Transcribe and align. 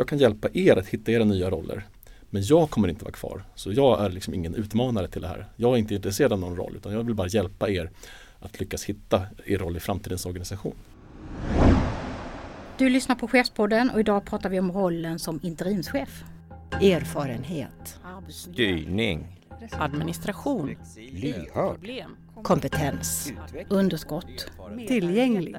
jag 0.00 0.08
kan 0.08 0.18
hjälpa 0.18 0.48
er 0.52 0.76
att 0.76 0.86
hitta 0.86 1.12
era 1.12 1.24
nya 1.24 1.50
roller. 1.50 1.86
Men 2.30 2.42
jag 2.42 2.70
kommer 2.70 2.88
inte 2.88 3.04
vara 3.04 3.12
kvar. 3.12 3.44
Så 3.54 3.72
jag 3.72 4.04
är 4.04 4.10
liksom 4.10 4.34
ingen 4.34 4.54
utmanare 4.54 5.08
till 5.08 5.22
det 5.22 5.28
här. 5.28 5.46
Jag 5.56 5.72
är 5.74 5.76
inte 5.76 5.94
intresserad 5.94 6.32
av 6.32 6.38
någon 6.38 6.56
roll 6.56 6.76
utan 6.76 6.92
jag 6.92 7.02
vill 7.02 7.14
bara 7.14 7.28
hjälpa 7.28 7.70
er 7.70 7.90
att 8.38 8.60
lyckas 8.60 8.84
hitta 8.84 9.22
er 9.46 9.58
roll 9.58 9.76
i 9.76 9.80
framtidens 9.80 10.26
organisation. 10.26 10.74
Du 12.78 12.88
lyssnar 12.88 13.16
på 13.16 13.28
Chefspodden 13.28 13.90
och 13.90 14.00
idag 14.00 14.24
pratar 14.24 14.50
vi 14.50 14.60
om 14.60 14.72
rollen 14.72 15.18
som 15.18 15.40
interimschef. 15.42 16.24
Erfarenhet. 16.70 18.00
Styrning. 18.28 19.40
Administration. 19.72 20.76
Lyhörd. 21.12 21.90
Kompetens. 22.42 23.32
Underskott. 23.68 24.50
Tillgänglig. 24.88 25.56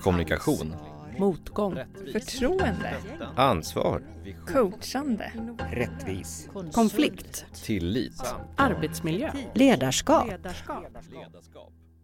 Kommunikation. 0.00 0.74
Motgång. 1.18 1.78
Förtroende. 2.12 2.94
Ansvar. 3.36 4.02
Coachande. 4.46 5.32
Rättvis. 5.72 6.48
Konflikt. 6.72 7.46
Tillit. 7.64 8.22
Arbetsmiljö. 8.56 9.32
Ledarskap. 9.54 10.26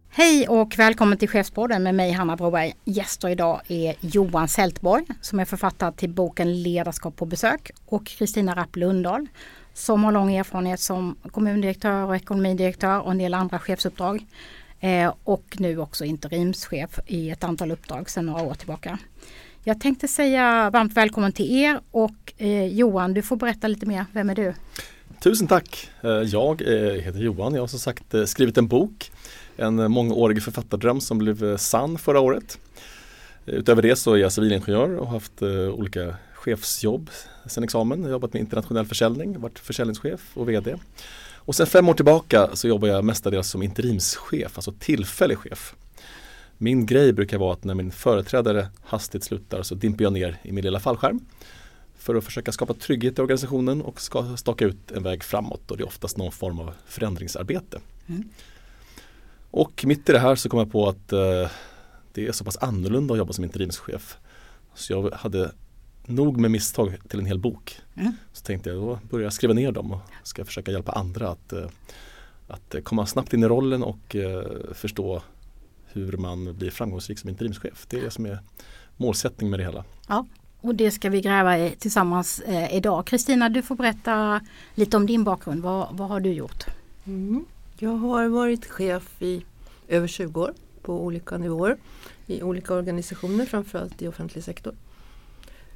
Hej 0.09 0.47
och 0.47 0.73
välkommen 0.77 1.17
till 1.17 1.29
Chefspodden 1.29 1.83
med 1.83 1.95
mig 1.95 2.11
Hanna 2.11 2.35
Broberg. 2.35 2.73
Gäster 2.85 3.29
idag 3.29 3.61
är 3.67 3.95
Johan 3.99 4.47
Sältborg 4.47 5.05
som 5.21 5.39
är 5.39 5.45
författare 5.45 5.91
till 5.91 6.09
boken 6.09 6.61
Ledarskap 6.63 7.15
på 7.15 7.25
besök 7.25 7.71
och 7.85 8.05
Kristina 8.05 8.55
Rapp 8.55 8.75
Lundahl 8.75 9.27
som 9.73 10.03
har 10.03 10.11
lång 10.11 10.35
erfarenhet 10.35 10.79
som 10.79 11.15
kommundirektör 11.31 12.05
och 12.05 12.15
ekonomidirektör 12.15 13.01
och 13.01 13.11
en 13.11 13.17
del 13.17 13.33
andra 13.33 13.59
chefsuppdrag. 13.59 14.25
Eh, 14.83 15.13
och 15.23 15.55
nu 15.59 15.77
också 15.77 16.05
interimschef 16.05 16.99
i 17.07 17.29
ett 17.29 17.43
antal 17.43 17.71
uppdrag 17.71 18.09
sedan 18.09 18.25
några 18.25 18.43
år 18.43 18.53
tillbaka. 18.53 18.97
Jag 19.63 19.81
tänkte 19.81 20.07
säga 20.07 20.69
varmt 20.69 20.93
välkommen 20.93 21.31
till 21.31 21.55
er 21.55 21.79
och 21.91 22.33
eh, 22.37 22.65
Johan, 22.65 23.13
du 23.13 23.21
får 23.21 23.35
berätta 23.35 23.67
lite 23.67 23.85
mer. 23.85 24.05
Vem 24.11 24.29
är 24.29 24.35
du? 24.35 24.53
Tusen 25.19 25.47
tack! 25.47 25.89
Eh, 26.01 26.09
jag 26.09 26.61
eh, 26.61 26.93
heter 26.93 27.19
Johan, 27.19 27.53
jag 27.53 27.61
har 27.61 27.67
som 27.67 27.79
sagt 27.79 28.13
eh, 28.13 28.23
skrivit 28.23 28.57
en 28.57 28.67
bok. 28.67 29.11
En 29.57 29.91
mångårig 29.91 30.43
författardröm 30.43 31.01
som 31.01 31.17
blev 31.17 31.57
sann 31.57 31.97
förra 31.97 32.19
året. 32.19 32.59
Utöver 33.45 33.81
det 33.81 33.95
så 33.95 34.13
är 34.13 34.17
jag 34.17 34.31
civilingenjör 34.31 34.97
och 34.97 35.05
har 35.05 35.13
haft 35.13 35.41
olika 35.77 36.15
chefsjobb 36.33 37.09
sen 37.45 37.63
examen. 37.63 37.99
Jag 37.99 38.05
har 38.05 38.11
jobbat 38.11 38.33
med 38.33 38.39
internationell 38.39 38.85
försäljning, 38.85 39.39
varit 39.39 39.59
försäljningschef 39.59 40.37
och 40.37 40.49
VD. 40.49 40.75
Och 41.45 41.55
sen 41.55 41.67
fem 41.67 41.89
år 41.89 41.93
tillbaka 41.93 42.49
så 42.53 42.67
jobbar 42.67 42.87
jag 42.87 43.03
mestadels 43.03 43.47
som 43.47 43.63
interimschef, 43.63 44.51
alltså 44.55 44.73
tillfällig 44.79 45.37
chef. 45.37 45.75
Min 46.57 46.85
grej 46.85 47.13
brukar 47.13 47.37
vara 47.37 47.53
att 47.53 47.63
när 47.63 47.73
min 47.73 47.91
företrädare 47.91 48.67
hastigt 48.81 49.23
slutar 49.23 49.63
så 49.63 49.75
dimper 49.75 50.03
jag 50.03 50.13
ner 50.13 50.37
i 50.43 50.51
min 50.51 50.63
lilla 50.63 50.79
fallskärm 50.79 51.19
för 51.97 52.15
att 52.15 52.23
försöka 52.23 52.51
skapa 52.51 52.73
trygghet 52.73 53.19
i 53.19 53.21
organisationen 53.21 53.81
och 53.81 54.01
ska 54.01 54.37
staka 54.37 54.65
ut 54.65 54.91
en 54.91 55.03
väg 55.03 55.23
framåt 55.23 55.71
och 55.71 55.77
det 55.77 55.83
är 55.83 55.87
oftast 55.87 56.17
någon 56.17 56.31
form 56.31 56.59
av 56.59 56.73
förändringsarbete. 56.85 57.79
Mm. 58.07 58.23
Och 59.51 59.83
mitt 59.85 60.09
i 60.09 60.11
det 60.11 60.19
här 60.19 60.35
så 60.35 60.49
kom 60.49 60.59
jag 60.59 60.71
på 60.71 60.89
att 60.89 61.13
eh, 61.13 61.49
det 62.13 62.27
är 62.27 62.31
så 62.31 62.43
pass 62.43 62.57
annorlunda 62.57 63.13
att 63.13 63.17
jobba 63.17 63.33
som 63.33 63.43
interimschef. 63.43 64.17
Så 64.73 64.93
jag 64.93 65.11
hade 65.11 65.51
nog 66.05 66.37
med 66.37 66.51
misstag 66.51 66.97
till 67.07 67.19
en 67.19 67.25
hel 67.25 67.39
bok. 67.39 67.79
Mm. 67.95 68.13
Så 68.33 68.43
tänkte 68.43 68.69
jag 68.69 68.79
då 68.79 68.99
börjar 69.09 69.23
jag 69.23 69.33
skriva 69.33 69.53
ner 69.53 69.71
dem 69.71 69.91
och 69.91 70.01
ska 70.23 70.45
försöka 70.45 70.71
hjälpa 70.71 70.91
andra 70.91 71.29
att, 71.29 71.53
eh, 71.53 71.67
att 72.47 72.75
komma 72.83 73.05
snabbt 73.05 73.33
in 73.33 73.43
i 73.43 73.47
rollen 73.47 73.83
och 73.83 74.15
eh, 74.15 74.45
förstå 74.73 75.21
hur 75.85 76.17
man 76.17 76.57
blir 76.57 76.71
framgångsrik 76.71 77.19
som 77.19 77.29
interimschef. 77.29 77.85
Det 77.89 77.97
är 77.97 78.01
det 78.01 78.11
som 78.11 78.25
är 78.25 78.39
målsättning 78.97 79.49
med 79.49 79.59
det 79.59 79.63
hela. 79.63 79.83
Ja, 80.07 80.25
och 80.61 80.75
det 80.75 80.91
ska 80.91 81.09
vi 81.09 81.21
gräva 81.21 81.59
i 81.59 81.75
tillsammans 81.79 82.39
eh, 82.39 82.75
idag. 82.75 83.07
Kristina, 83.07 83.49
du 83.49 83.61
får 83.61 83.75
berätta 83.75 84.41
lite 84.75 84.97
om 84.97 85.05
din 85.05 85.23
bakgrund. 85.23 85.61
Vad, 85.61 85.97
vad 85.97 86.09
har 86.09 86.19
du 86.19 86.31
gjort? 86.31 86.65
Mm. 87.05 87.45
Jag 87.77 87.95
har 87.95 88.27
varit 88.27 88.65
chef 88.65 89.21
i 89.21 89.45
över 89.87 90.07
20 90.07 90.41
år 90.41 90.53
på 90.81 91.03
olika 91.03 91.37
nivåer 91.37 91.77
i 92.27 92.41
olika 92.41 92.73
organisationer, 92.73 93.45
framförallt 93.45 94.01
i 94.01 94.07
offentlig 94.07 94.43
sektor. 94.43 94.75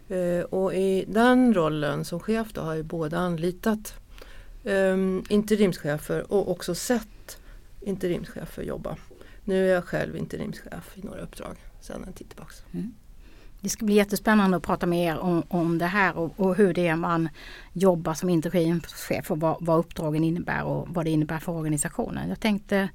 Eh, 0.09 0.43
och 0.43 0.73
i 0.73 1.05
den 1.07 1.53
rollen 1.53 2.05
som 2.05 2.19
chef 2.19 2.53
då 2.53 2.61
har 2.61 2.75
jag 2.75 2.85
både 2.85 3.17
anlitat 3.17 3.93
um, 4.63 5.23
interimschefer 5.29 6.31
och 6.31 6.51
också 6.51 6.75
sett 6.75 7.37
interimschefer 7.81 8.63
jobba. 8.63 8.95
Nu 9.43 9.69
är 9.69 9.73
jag 9.73 9.83
själv 9.83 10.17
interimschef 10.17 10.91
i 10.95 11.01
några 11.01 11.21
uppdrag 11.21 11.55
sedan 11.81 12.03
en 12.07 12.13
tid 12.13 12.29
tillbaka. 12.29 12.53
Mm. 12.71 12.93
Det 13.61 13.69
ska 13.69 13.85
bli 13.85 13.95
jättespännande 13.95 14.57
att 14.57 14.63
prata 14.63 14.85
med 14.85 15.05
er 15.05 15.17
om, 15.17 15.43
om 15.47 15.77
det 15.77 15.85
här 15.85 16.17
och, 16.17 16.39
och 16.39 16.55
hur 16.55 16.73
det 16.73 16.87
är 16.87 16.95
man 16.95 17.29
jobbar 17.73 18.13
som 18.13 18.29
interimschef 18.29 19.31
och 19.31 19.39
vad, 19.39 19.57
vad 19.59 19.79
uppdragen 19.79 20.23
innebär 20.23 20.63
och 20.63 20.87
vad 20.89 21.05
det 21.05 21.11
innebär 21.11 21.39
för 21.39 21.51
organisationen. 21.51 22.29
Jag 22.29 22.39
tänkte 22.39 22.89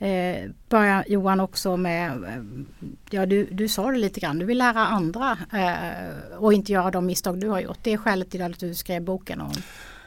Eh, 0.00 0.50
börja 0.68 1.04
Johan 1.08 1.40
också 1.40 1.76
med, 1.76 2.10
eh, 2.10 2.42
ja 3.10 3.26
du, 3.26 3.44
du 3.44 3.68
sa 3.68 3.90
det 3.90 3.98
lite 3.98 4.20
grann, 4.20 4.38
du 4.38 4.46
vill 4.46 4.58
lära 4.58 4.86
andra 4.86 5.38
eh, 5.52 6.36
och 6.38 6.52
inte 6.52 6.72
göra 6.72 6.90
de 6.90 7.06
misstag 7.06 7.40
du 7.40 7.48
har 7.48 7.60
gjort. 7.60 7.78
Det 7.82 7.92
är 7.92 7.96
skälet 7.96 8.30
till 8.30 8.42
att 8.42 8.60
du 8.60 8.74
skrev 8.74 9.02
boken 9.02 9.40
om 9.40 9.52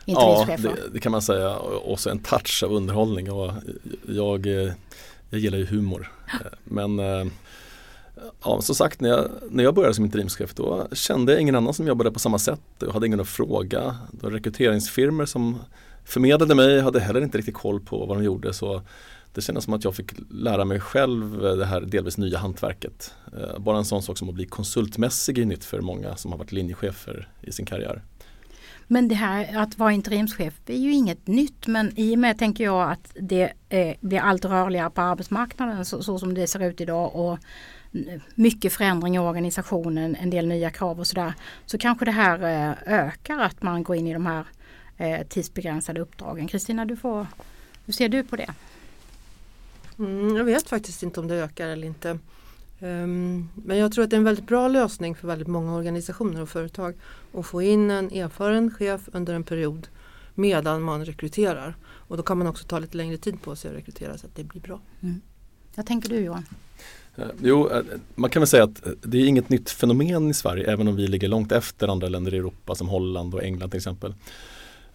Ja, 0.06 0.46
det, 0.58 0.94
det, 0.94 1.00
kan 1.00 1.12
man 1.12 1.22
säga. 1.22 1.56
Och 1.58 2.00
så 2.00 2.10
en 2.10 2.20
touch 2.20 2.64
av 2.64 2.74
underhållning. 2.74 3.32
Och 3.32 3.54
jag, 4.08 4.48
eh, 4.48 4.74
jag 5.30 5.40
gillar 5.40 5.58
ju 5.58 5.66
humor. 5.66 6.12
Eh, 6.34 6.52
men 6.64 7.00
ja, 8.44 8.62
som 8.62 8.76
sagt, 8.76 9.02
när 9.02 9.10
jag, 9.10 9.30
när 9.50 9.64
jag 9.64 9.76
började 9.76 9.94
som 9.94 10.06
interimschef 10.06 10.54
då 10.54 10.88
kände 10.92 11.32
jag 11.32 11.42
ingen 11.42 11.56
annan 11.56 11.74
som 11.74 11.88
jobbade 11.88 12.12
på 12.12 12.20
samma 12.20 12.40
sätt. 12.40 12.62
Jag 12.80 12.92
hade 12.92 13.08
ingen 13.08 13.20
att 13.20 13.28
fråga. 13.28 13.98
Det 14.12 14.24
var 14.24 14.32
rekryteringsfirmor 14.32 15.26
som 15.26 15.60
förmedlade 16.06 16.56
mig, 16.56 16.82
hade 16.82 17.00
heller 17.00 17.22
inte 17.22 17.38
riktigt 17.38 17.56
koll 17.56 17.80
på 17.80 18.06
vad 18.06 18.18
de 18.18 18.24
gjorde. 18.24 18.54
Så 18.54 18.82
det 19.34 19.42
kändes 19.42 19.64
som 19.64 19.74
att 19.74 19.84
jag 19.84 19.96
fick 19.96 20.12
lära 20.30 20.66
mig 20.66 20.80
själv 20.80 21.42
det 21.42 21.66
här 21.66 21.82
delvis 21.82 22.18
nya 22.18 22.38
hantverket. 22.38 23.14
Eh, 23.38 23.60
bara 23.60 23.78
en 23.78 23.86
sån 23.86 24.04
sak 24.04 24.18
som 24.18 24.30
att 24.30 24.36
bli 24.36 24.46
konsultmässig 24.46 25.40
är 25.40 25.46
nytt 25.46 25.66
för 25.66 25.82
många 25.82 26.16
som 26.16 26.32
har 26.32 26.40
varit 26.40 26.52
linjechefer 26.52 27.28
i 27.42 27.52
sin 27.52 27.66
karriär. 27.66 28.02
Men 28.88 29.08
det 29.08 29.16
här 29.16 29.58
att 29.58 29.78
vara 29.78 29.92
interimschef 29.92 30.54
är 30.66 30.78
ju 30.78 30.92
inget 30.92 31.28
nytt 31.28 31.68
men 31.68 32.00
i 32.00 32.16
och 32.16 32.20
med 32.20 32.38
tänker 32.38 32.64
jag 32.64 32.92
att 32.92 33.16
det 33.20 33.54
eh, 33.70 33.96
blir 34.00 34.20
allt 34.20 34.46
rörligare 34.46 34.90
på 34.90 35.02
arbetsmarknaden 35.02 35.86
så, 35.86 36.04
så, 36.04 36.20
som 36.20 36.34
det 36.34 36.48
ser 36.48 36.64
ut 36.64 36.82
idag 36.82 37.16
och 37.16 37.40
mycket 38.36 38.74
förändring 38.74 39.16
i 39.16 39.20
organisationen, 39.20 40.16
en 40.16 40.30
del 40.30 40.48
nya 40.48 40.70
krav 40.70 41.00
och 41.00 41.08
sådär. 41.08 41.34
Så 41.66 41.78
kanske 41.78 42.06
det 42.06 42.12
här 42.12 42.44
eh, 42.44 42.94
ökar 42.94 43.40
att 43.40 43.64
man 43.64 43.84
går 43.84 43.96
in 43.96 44.08
i 44.08 44.14
de 44.14 44.26
här 44.26 44.46
eh, 44.98 45.28
tidsbegränsade 45.28 46.02
uppdragen. 46.02 46.48
Kristina, 46.48 46.86
du 46.86 46.96
får, 46.96 47.28
hur 47.86 47.94
ser 47.94 48.10
du 48.10 48.24
på 48.24 48.36
det? 48.36 48.54
Mm, 50.00 50.36
jag 50.36 50.44
vet 50.44 50.70
faktiskt 50.70 51.04
inte 51.04 51.20
om 51.20 51.28
det 51.28 51.36
ökar 51.36 51.68
eller 51.68 51.88
inte. 51.88 52.20
Um, 52.80 53.50
men 53.56 53.78
jag 53.78 53.92
tror 53.92 54.04
att 54.04 54.10
det 54.10 54.16
är 54.16 54.18
en 54.18 54.24
väldigt 54.24 54.48
bra 54.48 54.68
lösning 54.68 55.16
för 55.16 55.28
väldigt 55.28 55.48
många 55.48 55.76
organisationer 55.76 56.42
och 56.42 56.50
företag 56.50 56.96
att 57.34 57.46
få 57.46 57.62
in 57.62 57.92
en 57.92 58.12
erfaren 58.12 58.72
chef 58.72 59.02
under 59.14 59.34
en 59.34 59.44
period 59.44 59.88
medan 60.36 60.82
man 60.82 61.06
rekryterar. 61.06 61.76
Och 61.84 62.18
då 62.18 62.24
kan 62.24 62.38
man 62.38 62.48
också 62.48 62.68
ta 62.68 62.80
lite 62.80 62.98
längre 62.98 63.18
tid 63.18 63.42
på 63.42 63.56
sig 63.56 63.72
att 63.72 63.78
rekrytera 63.78 64.18
så 64.18 64.26
att 64.26 64.36
det 64.36 64.44
blir 64.44 64.62
bra. 64.62 64.80
Mm. 65.02 65.22
Vad 65.76 65.86
tänker 65.86 66.10
du 66.10 66.20
Johan? 66.20 66.46
Uh, 67.20 67.26
jo, 67.42 67.70
uh, 67.70 67.82
man 68.16 68.30
kan 68.30 68.40
väl 68.40 68.48
säga 68.48 68.64
att 68.64 68.84
det 69.02 69.18
är 69.18 69.26
inget 69.26 69.50
nytt 69.50 69.70
fenomen 69.70 70.30
i 70.30 70.34
Sverige 70.34 70.72
även 70.72 70.88
om 70.88 70.96
vi 70.96 71.08
ligger 71.08 71.28
långt 71.28 71.52
efter 71.52 71.88
andra 71.88 72.10
länder 72.10 72.34
i 72.34 72.38
Europa 72.38 72.76
som 72.76 72.90
Holland 72.90 73.36
och 73.36 73.44
England 73.44 73.70
till 73.70 73.78
exempel. 73.78 74.14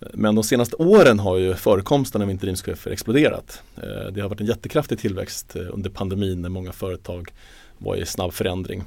Men 0.01 0.35
de 0.35 0.45
senaste 0.45 0.77
åren 0.77 1.19
har 1.19 1.37
ju 1.37 1.55
förekomsten 1.55 2.23
av 2.23 2.31
interimschefer 2.31 2.91
exploderat. 2.91 3.63
Eh, 3.77 4.13
det 4.13 4.21
har 4.21 4.29
varit 4.29 4.41
en 4.41 4.47
jättekraftig 4.47 4.99
tillväxt 4.99 5.57
eh, 5.57 5.63
under 5.71 5.91
pandemin 5.91 6.43
när 6.43 6.49
många 6.49 6.73
företag 6.73 7.33
var 7.79 7.97
i 7.97 8.07
snabb 8.07 8.33
förändring. 8.33 8.85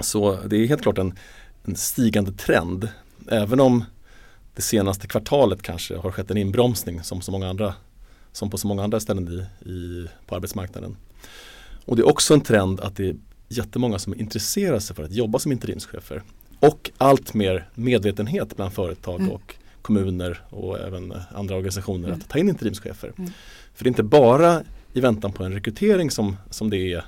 Så 0.00 0.38
det 0.46 0.56
är 0.56 0.66
helt 0.66 0.82
klart 0.82 0.98
en, 0.98 1.18
en 1.64 1.76
stigande 1.76 2.32
trend. 2.32 2.88
Även 3.28 3.60
om 3.60 3.84
det 4.54 4.62
senaste 4.62 5.06
kvartalet 5.06 5.62
kanske 5.62 5.96
har 5.96 6.10
skett 6.10 6.30
en 6.30 6.36
inbromsning 6.36 7.02
som, 7.02 7.20
så 7.20 7.32
många 7.32 7.48
andra, 7.48 7.74
som 8.32 8.50
på 8.50 8.58
så 8.58 8.66
många 8.66 8.84
andra 8.84 9.00
ställen 9.00 9.28
i, 9.28 9.68
i, 9.70 10.08
på 10.26 10.36
arbetsmarknaden. 10.36 10.96
Och 11.84 11.96
det 11.96 12.02
är 12.02 12.08
också 12.08 12.34
en 12.34 12.40
trend 12.40 12.80
att 12.80 12.96
det 12.96 13.08
är 13.08 13.16
jättemånga 13.48 13.98
som 13.98 14.20
intresserar 14.20 14.78
sig 14.78 14.96
för 14.96 15.02
att 15.02 15.12
jobba 15.12 15.38
som 15.38 15.52
interimschefer. 15.52 16.22
Och 16.60 16.90
allt 16.98 17.34
mer 17.34 17.68
medvetenhet 17.74 18.56
bland 18.56 18.72
företag 18.72 19.20
mm. 19.20 19.32
och 19.32 19.54
kommuner 19.86 20.40
och 20.50 20.78
även 20.78 21.14
andra 21.34 21.54
organisationer 21.54 22.08
mm. 22.08 22.20
att 22.20 22.28
ta 22.28 22.38
in 22.38 22.48
interimschefer. 22.48 23.12
Mm. 23.18 23.30
För 23.74 23.84
det 23.84 23.88
är 23.88 23.90
inte 23.90 24.02
bara 24.02 24.62
i 24.92 25.00
väntan 25.00 25.32
på 25.32 25.44
en 25.44 25.52
rekrytering 25.52 26.10
som, 26.10 26.36
som 26.50 26.70
det 26.70 26.92
är 26.92 27.04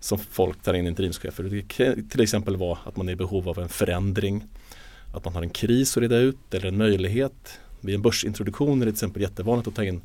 som 0.00 0.18
folk 0.18 0.62
tar 0.62 0.74
in 0.74 0.86
interimschefer. 0.86 1.42
Det 1.44 1.62
kan 1.62 2.08
till 2.08 2.20
exempel 2.20 2.56
vara 2.56 2.78
att 2.84 2.96
man 2.96 3.08
är 3.08 3.12
i 3.12 3.16
behov 3.16 3.48
av 3.48 3.58
en 3.58 3.68
förändring, 3.68 4.44
att 5.14 5.24
man 5.24 5.34
har 5.34 5.42
en 5.42 5.50
kris 5.50 5.96
att 5.96 6.00
reda 6.00 6.16
ut 6.16 6.54
eller 6.54 6.68
en 6.68 6.76
möjlighet. 6.76 7.58
Vid 7.80 7.94
en 7.94 8.02
börsintroduktion 8.02 8.82
är 8.82 8.86
det 8.86 8.92
till 8.92 8.96
exempel 8.96 9.22
jättevanligt 9.22 9.68
att 9.68 9.74
ta 9.74 9.84
in 9.84 10.00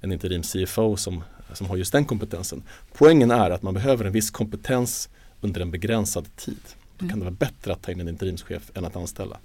en 0.00 0.12
interim 0.12 0.42
CFO 0.42 0.96
som, 0.96 1.24
som 1.52 1.66
har 1.66 1.76
just 1.76 1.92
den 1.92 2.04
kompetensen. 2.04 2.62
Poängen 2.92 3.30
är 3.30 3.50
att 3.50 3.62
man 3.62 3.74
behöver 3.74 4.04
en 4.04 4.12
viss 4.12 4.30
kompetens 4.30 5.08
under 5.40 5.60
en 5.60 5.70
begränsad 5.70 6.36
tid. 6.36 6.62
Då 6.98 7.08
kan 7.08 7.18
det 7.18 7.24
vara 7.24 7.34
bättre 7.34 7.72
att 7.72 7.82
ta 7.82 7.92
in 7.92 8.00
en 8.00 8.08
interimschef 8.08 8.70
än 8.74 8.84
att 8.84 8.96
anställa. 8.96 9.38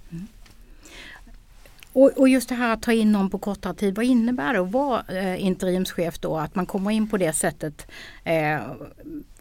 Och, 1.92 2.10
och 2.18 2.28
just 2.28 2.48
det 2.48 2.54
här 2.54 2.72
att 2.72 2.82
ta 2.82 2.92
in 2.92 3.12
någon 3.12 3.30
på 3.30 3.38
kortare 3.38 3.74
tid, 3.74 3.96
vad 3.96 4.04
innebär 4.04 4.52
det 4.52 4.60
att 4.60 4.70
vara 4.72 5.02
eh, 5.08 5.44
interimschef 5.44 6.18
då? 6.18 6.36
Att 6.36 6.54
man 6.54 6.66
kommer 6.66 6.90
in 6.90 7.08
på 7.08 7.16
det 7.16 7.32
sättet. 7.32 7.86
Eh, 8.24 8.60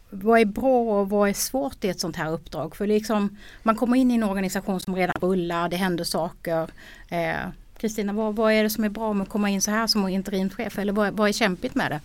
vad 0.10 0.40
är 0.40 0.46
bra 0.46 1.00
och 1.00 1.10
vad 1.10 1.30
är 1.30 1.34
svårt 1.34 1.84
i 1.84 1.90
ett 1.90 2.00
sånt 2.00 2.16
här 2.16 2.32
uppdrag? 2.32 2.76
För 2.76 2.88
liksom, 2.88 3.38
man 3.64 3.76
kommer 3.76 3.98
in 3.98 4.12
i 4.12 4.16
en 4.16 4.24
organisation 4.24 4.80
som 4.80 4.96
redan 4.96 5.16
rullar, 5.22 5.70
det 5.70 5.76
händer 5.76 6.04
saker. 6.04 6.68
Eh, 7.10 7.50
Kristina, 7.78 8.14
vad, 8.14 8.36
vad 8.36 8.54
är 8.54 8.64
det 8.64 8.70
som 8.70 8.84
är 8.84 8.90
bra 8.90 9.14
med 9.14 9.24
att 9.24 9.30
komma 9.30 9.50
in 9.50 9.62
så 9.62 9.72
här 9.72 9.88
som 9.88 10.08
interimschef? 10.08 10.80
Eller 10.80 10.94
vad, 10.94 11.14
vad 11.14 11.30
är 11.30 11.34
kämpigt 11.34 11.76
med 11.76 11.92
det? 11.92 12.00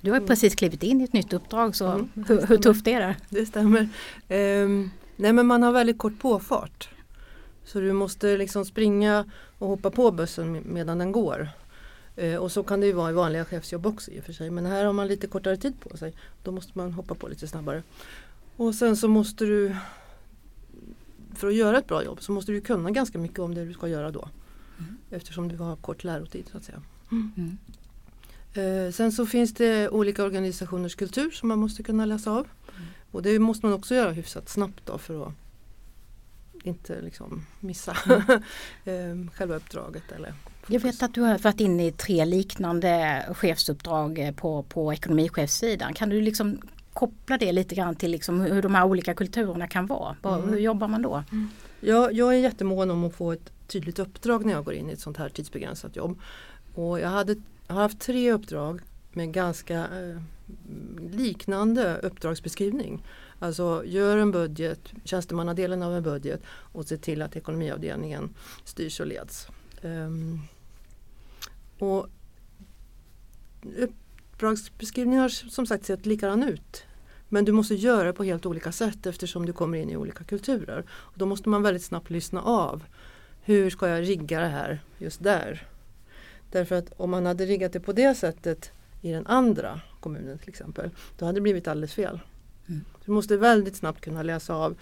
Du 0.00 0.10
har 0.10 0.16
Mm. 0.16 0.28
precis 0.28 0.54
klivit 0.54 0.82
in 0.82 1.00
i 1.00 1.04
ett 1.04 1.12
nytt 1.12 1.32
uppdrag 1.32 1.76
så 1.76 1.86
Mm, 1.90 2.08
hur, 2.28 2.46
hur 2.46 2.56
tufft 2.56 2.86
är 2.86 3.00
det? 3.00 3.16
Det 3.28 3.46
stämmer. 3.46 3.88
Ehm, 4.28 4.90
nej 5.16 5.32
men 5.32 5.46
man 5.46 5.62
har 5.62 5.72
väldigt 5.72 5.98
kort 5.98 6.18
påfart. 6.18 6.88
Så 7.64 7.80
du 7.80 7.92
måste 7.92 8.36
liksom 8.36 8.64
springa 8.64 9.24
och 9.60 9.68
hoppa 9.68 9.90
på 9.90 10.10
bussen 10.10 10.52
med- 10.52 10.66
medan 10.66 10.98
den 10.98 11.12
går. 11.12 11.48
Eh, 12.16 12.36
och 12.36 12.52
så 12.52 12.62
kan 12.62 12.80
det 12.80 12.86
ju 12.86 12.92
vara 12.92 13.10
i 13.10 13.12
vanliga 13.12 13.44
chefsjobb 13.44 13.86
också 13.86 14.10
i 14.10 14.20
och 14.20 14.24
för 14.24 14.32
sig. 14.32 14.50
Men 14.50 14.66
här 14.66 14.84
har 14.84 14.92
man 14.92 15.08
lite 15.08 15.26
kortare 15.26 15.56
tid 15.56 15.80
på 15.80 15.96
sig. 15.96 16.12
Då 16.42 16.52
måste 16.52 16.72
man 16.78 16.92
hoppa 16.92 17.14
på 17.14 17.28
lite 17.28 17.46
snabbare. 17.48 17.82
Och 18.56 18.74
sen 18.74 18.96
så 18.96 19.08
måste 19.08 19.44
du 19.44 19.76
för 21.34 21.48
att 21.48 21.54
göra 21.54 21.78
ett 21.78 21.86
bra 21.86 22.04
jobb 22.04 22.22
så 22.22 22.32
måste 22.32 22.52
du 22.52 22.60
kunna 22.60 22.90
ganska 22.90 23.18
mycket 23.18 23.38
om 23.38 23.54
det 23.54 23.64
du 23.64 23.72
ska 23.72 23.88
göra 23.88 24.10
då. 24.10 24.28
Eftersom 25.10 25.48
du 25.48 25.56
har 25.56 25.76
kort 25.76 26.04
lärotid 26.04 26.48
så 26.52 26.56
att 26.56 26.64
säga. 26.64 26.82
Mm. 27.10 27.58
Eh, 28.54 28.92
sen 28.92 29.12
så 29.12 29.26
finns 29.26 29.54
det 29.54 29.88
olika 29.88 30.24
organisationers 30.24 30.94
kultur 30.94 31.30
som 31.30 31.48
man 31.48 31.58
måste 31.58 31.82
kunna 31.82 32.04
läsa 32.04 32.30
av. 32.30 32.46
Och 33.10 33.22
det 33.22 33.38
måste 33.38 33.66
man 33.66 33.72
också 33.74 33.94
göra 33.94 34.10
hyfsat 34.10 34.48
snabbt 34.48 34.86
då 34.86 34.98
för 34.98 35.26
att 35.26 35.32
inte 36.62 37.00
liksom 37.00 37.46
missa 37.60 37.90
eh, 38.84 39.16
själva 39.34 39.56
uppdraget. 39.56 40.12
Eller 40.12 40.34
Jag 40.66 40.80
vet 40.80 41.02
att 41.02 41.14
du 41.14 41.20
har 41.20 41.38
varit 41.38 41.60
inne 41.60 41.86
i 41.86 41.92
tre 41.92 42.24
liknande 42.24 43.24
chefsuppdrag 43.34 44.18
eh, 44.18 44.32
på, 44.32 44.62
på 44.62 44.92
ekonomichefssidan. 44.92 45.94
Kan 45.94 46.08
du 46.08 46.20
liksom 46.20 46.58
koppla 46.92 47.38
det 47.38 47.52
lite 47.52 47.74
grann 47.74 47.94
till 47.94 48.10
liksom 48.10 48.40
hur 48.40 48.62
de 48.62 48.74
här 48.74 48.84
olika 48.84 49.14
kulturerna 49.14 49.68
kan 49.68 49.86
vara? 49.86 50.16
Mm. 50.24 50.48
Hur 50.48 50.58
jobbar 50.58 50.88
man 50.88 51.02
då? 51.02 51.24
Jag, 51.80 52.12
jag 52.12 52.34
är 52.34 52.38
jättemån 52.38 52.90
om 52.90 53.04
att 53.04 53.14
få 53.14 53.32
ett 53.32 53.52
tydligt 53.66 53.98
uppdrag 53.98 54.44
när 54.44 54.52
jag 54.52 54.64
går 54.64 54.74
in 54.74 54.90
i 54.90 54.92
ett 54.92 55.00
sånt 55.00 55.16
här 55.16 55.28
tidsbegränsat 55.28 55.96
jobb. 55.96 56.20
Och 56.74 57.00
jag, 57.00 57.08
hade, 57.08 57.36
jag 57.66 57.74
har 57.74 57.82
haft 57.82 58.00
tre 58.00 58.32
uppdrag 58.32 58.80
med 59.12 59.32
ganska 59.32 59.78
eh, 59.78 60.22
liknande 61.10 61.96
uppdragsbeskrivning. 62.02 63.02
Alltså 63.42 63.82
gör 63.86 64.16
en 64.16 64.30
budget, 64.30 64.92
tjänstemannadelen 65.04 65.82
av 65.82 65.94
en 65.94 66.02
budget 66.02 66.40
och 66.46 66.86
se 66.86 66.96
till 66.96 67.22
att 67.22 67.36
ekonomiavdelningen 67.36 68.34
styrs 68.64 69.00
och 69.00 69.06
leds. 69.06 69.48
Um, 69.82 70.40
och 71.78 72.06
uppdragsbeskrivningar 73.78 75.22
har 75.22 75.28
som 75.28 75.66
sagt 75.66 75.84
sett 75.84 76.06
likadan 76.06 76.42
ut. 76.42 76.84
Men 77.28 77.44
du 77.44 77.52
måste 77.52 77.74
göra 77.74 78.04
det 78.04 78.12
på 78.12 78.24
helt 78.24 78.46
olika 78.46 78.72
sätt 78.72 79.06
eftersom 79.06 79.46
du 79.46 79.52
kommer 79.52 79.78
in 79.78 79.90
i 79.90 79.96
olika 79.96 80.24
kulturer. 80.24 80.84
Och 80.90 81.18
då 81.18 81.26
måste 81.26 81.48
man 81.48 81.62
väldigt 81.62 81.84
snabbt 81.84 82.10
lyssna 82.10 82.42
av. 82.42 82.84
Hur 83.42 83.70
ska 83.70 83.88
jag 83.88 84.08
rigga 84.08 84.40
det 84.40 84.46
här 84.46 84.82
just 84.98 85.22
där? 85.22 85.66
Därför 86.50 86.74
att 86.74 86.92
om 86.96 87.10
man 87.10 87.26
hade 87.26 87.46
riggat 87.46 87.72
det 87.72 87.80
på 87.80 87.92
det 87.92 88.14
sättet 88.14 88.70
i 89.00 89.12
den 89.12 89.26
andra 89.26 89.80
kommunen 90.00 90.38
till 90.38 90.48
exempel, 90.48 90.90
då 91.18 91.26
hade 91.26 91.36
det 91.36 91.42
blivit 91.42 91.68
alldeles 91.68 91.94
fel. 91.94 92.20
Mm. 93.10 93.14
Du 93.14 93.14
måste 93.14 93.36
väldigt 93.36 93.76
snabbt 93.76 94.00
kunna 94.00 94.22
läsa 94.22 94.54
av 94.54 94.76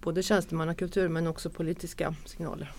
både 0.00 0.22
tjänstemannakultur 0.22 1.08
men 1.08 1.26
också 1.26 1.50
politiska 1.50 2.14
signaler. 2.26 2.72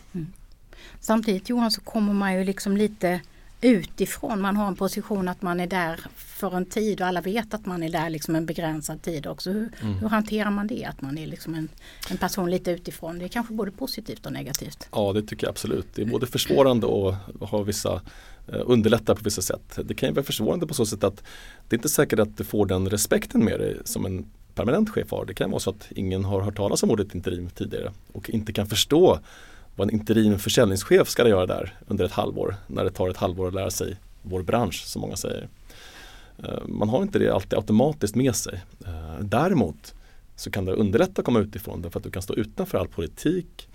Samtidigt 1.00 1.50
Johan 1.50 1.72
så 1.72 1.82
kommer 1.82 2.14
man 2.14 2.34
ju 2.34 2.44
liksom 2.44 2.78
lite 2.78 3.22
utifrån. 3.62 4.42
Man 4.42 4.58
har 4.58 4.68
en 4.68 4.76
position 4.76 5.28
att 5.28 5.42
man 5.42 5.60
är 5.60 5.68
där 5.68 6.00
för 6.16 6.56
en 6.58 6.66
tid 6.66 7.02
och 7.02 7.08
alla 7.08 7.22
vet 7.22 7.54
att 7.54 7.66
man 7.66 7.84
är 7.84 7.90
där 7.90 8.10
liksom 8.10 8.36
en 8.36 8.46
begränsad 8.46 9.02
tid 9.02 9.28
också. 9.28 9.52
Hur, 9.52 9.70
Mm. 9.82 9.94
hur 9.94 10.10
hanterar 10.10 10.52
man 10.52 10.68
det? 10.68 10.86
Att 10.86 11.02
man 11.02 11.18
är 11.18 11.28
liksom 11.28 11.56
en, 11.56 11.70
en 12.10 12.18
person 12.18 12.50
lite 12.52 12.72
utifrån. 12.72 13.20
Det 13.20 13.26
är 13.26 13.30
kanske 13.30 13.54
både 13.54 13.72
positivt 13.72 14.26
och 14.26 14.34
negativt. 14.34 14.88
Ja, 14.92 15.14
det 15.14 15.22
tycker 15.22 15.48
jag 15.48 15.52
absolut. 15.52 15.88
Det 15.96 16.02
är 16.02 16.06
både 16.06 16.28
försvårande 16.28 16.86
och 16.86 17.14
har 17.42 17.64
vissa 17.64 18.02
eh, 18.48 18.62
underlättar 18.66 19.16
på 19.16 19.24
vissa 19.24 19.42
sätt. 19.42 19.80
Det 19.86 19.94
kan 19.94 20.10
ju 20.10 20.16
vara 20.16 20.26
försvårande 20.26 20.68
på 20.68 20.74
så 20.74 20.86
sätt 20.86 21.04
att 21.04 21.24
det 21.68 21.76
är 21.76 21.78
inte 21.78 21.90
säkert 21.90 22.20
att 22.20 22.38
du 22.38 22.44
får 22.44 22.66
den 22.66 22.90
respekten 22.90 23.46
med 23.46 23.60
dig 23.60 23.78
som 23.86 24.06
en 24.06 24.26
permanent 24.60 24.90
chef 24.90 25.12
har. 25.12 25.26
Det 25.26 25.34
kan 25.34 25.52
vara 25.52 25.60
så 25.60 25.70
att 25.70 25.88
ingen 25.90 26.26
har 26.26 26.42
hört 26.42 26.56
talas 26.56 26.84
om 26.84 26.92
ordet 26.92 27.16
interim 27.16 27.50
tidigare 27.50 27.92
och 28.14 28.30
inte 28.30 28.54
kan 28.54 28.68
förstå 28.68 29.20
vad 29.76 29.90
en 29.90 29.94
interim 29.94 30.40
försäljningschef 30.40 31.10
ska 31.10 31.28
göra 31.28 31.46
där 31.46 31.74
under 31.88 32.06
ett 32.06 32.12
halvår 32.12 32.56
när 32.68 32.84
det 32.84 32.92
tar 32.92 33.10
ett 33.10 33.18
halvår 33.18 33.48
att 33.48 33.54
lära 33.54 33.72
sig 33.72 33.98
vår 34.22 34.44
bransch 34.44 34.84
som 34.86 35.02
många 35.02 35.16
säger. 35.16 35.48
Eh, 36.44 36.68
man 36.68 36.90
har 36.90 37.02
inte 37.02 37.20
det 37.20 37.34
alltid 37.34 37.54
automatiskt 37.54 38.16
med 38.16 38.36
sig. 38.36 38.62
Eh, 38.86 39.20
däremot 39.22 39.94
så 40.36 40.52
kan 40.52 40.66
det 40.66 40.74
underlätta 40.74 41.22
att 41.22 41.26
komma 41.26 41.40
utifrån 41.40 41.82
därför 41.82 42.00
att 42.00 42.04
du 42.04 42.12
kan 42.12 42.22
stå 42.22 42.34
utanför 42.34 42.78
all 42.78 42.88
politik. 42.88 43.68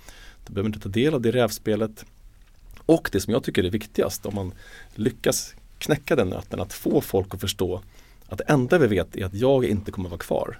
Du 0.46 0.52
behöver 0.52 0.68
inte 0.68 0.80
ta 0.80 0.88
del 0.88 1.14
av 1.14 1.20
det 1.20 1.30
rävspelet. 1.30 2.04
Och 2.86 3.08
det 3.12 3.20
som 3.20 3.32
jag 3.32 3.44
tycker 3.44 3.64
är 3.64 3.70
viktigast 3.70 4.26
om 4.26 4.34
man 4.34 4.52
lyckas 4.94 5.54
knäcka 5.78 6.16
den 6.16 6.28
nöten 6.28 6.60
att 6.60 6.72
få 6.72 7.00
folk 7.00 7.34
att 7.34 7.40
förstå 7.40 7.80
att 8.28 8.38
det 8.38 8.44
enda 8.52 8.78
vi 8.78 8.86
vet 8.86 9.16
är 9.16 9.24
att 9.24 9.34
jag 9.34 9.64
inte 9.64 9.90
kommer 9.90 10.08
vara 10.08 10.18
kvar. 10.18 10.58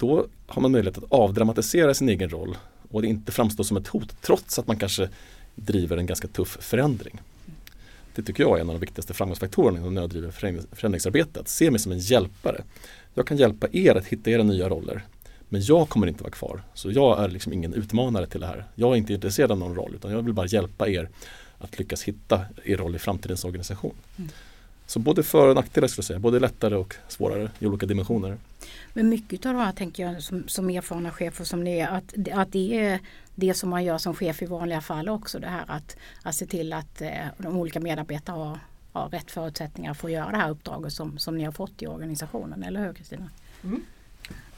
Då 0.00 0.26
har 0.46 0.62
man 0.62 0.72
möjlighet 0.72 0.98
att 0.98 1.12
avdramatisera 1.12 1.94
sin 1.94 2.08
egen 2.08 2.30
roll 2.30 2.56
och 2.90 3.02
det 3.02 3.08
inte 3.08 3.32
framstår 3.32 3.64
som 3.64 3.76
ett 3.76 3.86
hot 3.86 4.22
trots 4.22 4.58
att 4.58 4.66
man 4.66 4.78
kanske 4.78 5.08
driver 5.54 5.96
en 5.96 6.06
ganska 6.06 6.28
tuff 6.28 6.58
förändring. 6.60 7.20
Det 8.14 8.22
tycker 8.22 8.42
jag 8.42 8.56
är 8.56 8.60
en 8.60 8.70
av 8.70 8.74
de 8.74 8.80
viktigaste 8.80 9.14
framgångsfaktorerna 9.14 9.90
när 9.90 10.00
jag 10.00 10.10
driver 10.10 10.30
förändringsarbetet. 10.72 11.48
se 11.48 11.70
mig 11.70 11.80
som 11.80 11.92
en 11.92 11.98
hjälpare. 11.98 12.62
Jag 13.14 13.26
kan 13.26 13.36
hjälpa 13.36 13.66
er 13.72 13.94
att 13.94 14.06
hitta 14.06 14.30
era 14.30 14.42
nya 14.42 14.68
roller. 14.68 15.04
Men 15.48 15.62
jag 15.62 15.88
kommer 15.88 16.06
inte 16.06 16.22
vara 16.22 16.32
kvar. 16.32 16.62
Så 16.74 16.90
jag 16.90 17.24
är 17.24 17.28
liksom 17.28 17.52
ingen 17.52 17.74
utmanare 17.74 18.26
till 18.26 18.40
det 18.40 18.46
här. 18.46 18.64
Jag 18.74 18.92
är 18.92 18.96
inte 18.96 19.12
intresserad 19.12 19.52
av 19.52 19.58
någon 19.58 19.74
roll 19.74 19.94
utan 19.94 20.10
jag 20.10 20.22
vill 20.22 20.34
bara 20.34 20.46
hjälpa 20.46 20.88
er 20.88 21.08
att 21.58 21.78
lyckas 21.78 22.02
hitta 22.02 22.40
er 22.64 22.76
roll 22.76 22.96
i 22.96 22.98
framtidens 22.98 23.44
organisation. 23.44 23.94
Mm. 24.16 24.30
Så 24.90 24.98
både 24.98 25.22
för 25.22 25.48
och 25.48 25.54
nackdelar 25.54 25.88
skulle 25.88 26.00
jag 26.00 26.06
säga. 26.06 26.18
Både 26.18 26.40
lättare 26.40 26.74
och 26.74 26.94
svårare 27.08 27.50
i 27.58 27.66
olika 27.66 27.86
dimensioner. 27.86 28.38
Men 28.92 29.08
mycket 29.08 29.46
av 29.46 29.54
det 29.54 29.60
här 29.60 29.72
tänker 29.72 30.02
jag 30.02 30.22
som, 30.22 30.48
som 30.48 30.70
erfarna 30.70 31.10
chefer 31.10 31.44
som 31.44 31.64
det 31.64 31.80
är 31.80 31.88
att, 31.88 32.14
att 32.32 32.52
det 32.52 32.78
är 32.78 33.00
det 33.34 33.54
som 33.54 33.70
man 33.70 33.84
gör 33.84 33.98
som 33.98 34.14
chef 34.14 34.42
i 34.42 34.46
vanliga 34.46 34.80
fall 34.80 35.08
också. 35.08 35.38
Det 35.38 35.46
här 35.46 35.64
att, 35.68 35.96
att 36.22 36.34
se 36.34 36.46
till 36.46 36.72
att 36.72 37.00
eh, 37.00 37.10
de 37.38 37.56
olika 37.56 37.80
medarbetarna 37.80 38.38
har, 38.38 38.58
har 38.92 39.08
rätt 39.08 39.30
förutsättningar 39.30 39.94
för 39.94 40.08
att 40.08 40.12
göra 40.12 40.30
det 40.30 40.36
här 40.36 40.50
uppdraget 40.50 40.92
som, 40.92 41.18
som 41.18 41.38
ni 41.38 41.44
har 41.44 41.52
fått 41.52 41.82
i 41.82 41.86
organisationen. 41.86 42.62
Eller 42.62 42.86
hur 42.86 42.92
Kristina? 42.92 43.30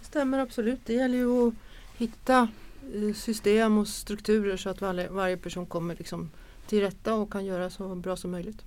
Det 0.00 0.04
stämmer 0.06 0.38
absolut. 0.38 0.80
Det 0.86 0.94
gäller 0.94 1.18
ju 1.18 1.48
att 1.48 1.54
hitta 1.96 2.48
eh, 2.94 3.14
system 3.14 3.78
och 3.78 3.88
strukturer 3.88 4.56
så 4.56 4.70
att 4.70 4.80
varje, 4.80 5.08
varje 5.08 5.36
person 5.36 5.66
kommer 5.66 5.96
liksom 5.96 6.30
till 6.66 6.80
rätta 6.80 7.14
och 7.14 7.32
kan 7.32 7.44
göra 7.44 7.70
så 7.70 7.94
bra 7.94 8.16
som 8.16 8.30
möjligt. 8.30 8.62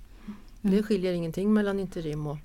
Mm. 0.66 0.76
Det 0.76 0.82
skiljer 0.82 1.12
ingenting 1.12 1.52
mellan 1.52 1.80
interim 1.80 2.26
och, 2.26 2.38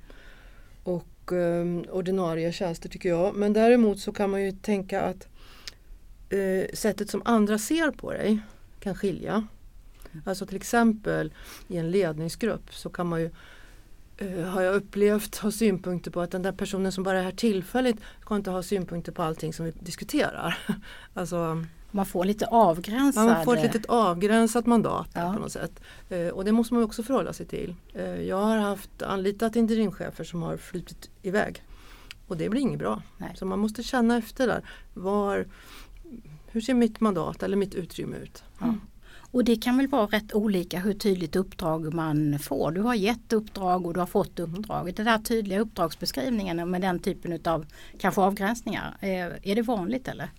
och 0.83 1.33
eh, 1.33 1.65
ordinarie 1.89 2.51
tjänster 2.51 2.89
tycker 2.89 3.09
jag. 3.09 3.35
Men 3.35 3.53
däremot 3.53 3.99
så 3.99 4.11
kan 4.11 4.29
man 4.29 4.41
ju 4.41 4.51
tänka 4.51 5.01
att 5.01 5.27
eh, 6.29 6.73
sättet 6.73 7.09
som 7.09 7.21
andra 7.25 7.57
ser 7.57 7.91
på 7.91 8.11
dig 8.11 8.39
kan 8.79 8.95
skilja. 8.95 9.47
Alltså 10.25 10.45
till 10.45 10.55
exempel 10.55 11.33
i 11.67 11.77
en 11.77 11.91
ledningsgrupp 11.91 12.73
så 12.73 12.89
kan 12.89 13.07
man 13.07 13.21
ju 13.21 13.29
eh, 14.17 14.43
har 14.43 14.61
jag 14.61 14.75
upplevt 14.75 15.35
ha 15.35 15.51
synpunkter 15.51 16.11
på 16.11 16.21
att 16.21 16.31
den 16.31 16.41
där 16.41 16.51
personen 16.51 16.91
som 16.91 17.03
bara 17.03 17.19
är 17.19 17.23
här 17.23 17.31
tillfälligt 17.31 17.97
ska 18.21 18.35
inte 18.35 18.51
ha 18.51 18.63
synpunkter 18.63 19.11
på 19.11 19.23
allting 19.23 19.53
som 19.53 19.65
vi 19.65 19.71
diskuterar. 19.79 20.57
alltså 21.13 21.65
Man 21.91 22.05
får 22.05 22.25
lite 22.25 22.45
avgränsade... 22.47 23.25
man 23.33 23.45
får 23.45 23.57
ett 23.57 23.63
litet 23.63 23.85
avgränsat 23.85 24.65
mandat 24.65 25.07
Ja. 25.13 25.33
på 25.33 25.39
något 25.39 25.51
sätt. 25.51 25.79
Eh, 26.09 26.27
och 26.27 26.45
det 26.45 26.51
måste 26.51 26.73
man 26.73 26.83
också 26.83 27.03
förhålla 27.03 27.33
sig 27.33 27.45
till. 27.45 27.75
Eh, 27.93 28.21
jag 28.21 28.37
har 28.41 28.57
haft 28.57 29.01
anlitat 29.01 29.55
interimchefer 29.55 30.23
som 30.23 30.41
har 30.43 30.57
flutit 30.57 31.09
iväg. 31.21 31.63
Och 32.27 32.37
det 32.37 32.49
blir 32.49 32.61
inget 32.61 32.79
bra. 32.79 33.01
Nej. 33.17 33.31
Så 33.35 33.45
man 33.45 33.59
måste 33.59 33.83
känna 33.83 34.17
efter 34.17 34.47
där. 34.47 34.61
Var, 34.93 35.45
hur 36.47 36.61
ser 36.61 36.73
mitt 36.73 36.99
mandat 36.99 37.43
eller 37.43 37.57
mitt 37.57 37.75
utrymme 37.75 38.17
ut? 38.17 38.43
Ja. 38.59 38.75
Och 39.33 39.43
det 39.43 39.55
kan 39.55 39.77
väl 39.77 39.87
vara 39.87 40.05
rätt 40.05 40.33
olika 40.33 40.79
hur 40.79 40.93
tydligt 40.93 41.35
uppdrag 41.35 41.93
man 41.93 42.39
får. 42.39 42.71
Du 42.71 42.81
har 42.81 42.95
gett 42.95 43.33
uppdrag 43.33 43.85
och 43.85 43.93
du 43.93 43.99
har 43.99 44.07
fått 44.07 44.39
uppdraget. 44.39 44.95
Den 44.97 45.05
där 45.05 45.17
tydliga 45.17 45.59
uppdragsbeskrivningen 45.59 46.69
med 46.71 46.81
den 46.81 46.99
typen 46.99 47.39
av 47.45 47.65
kanske 47.99 48.21
avgränsningar. 48.21 48.97
eh, 48.99 49.09
Är 49.51 49.55
det 49.55 49.61
vanligt 49.61 50.07
eller? 50.07 50.29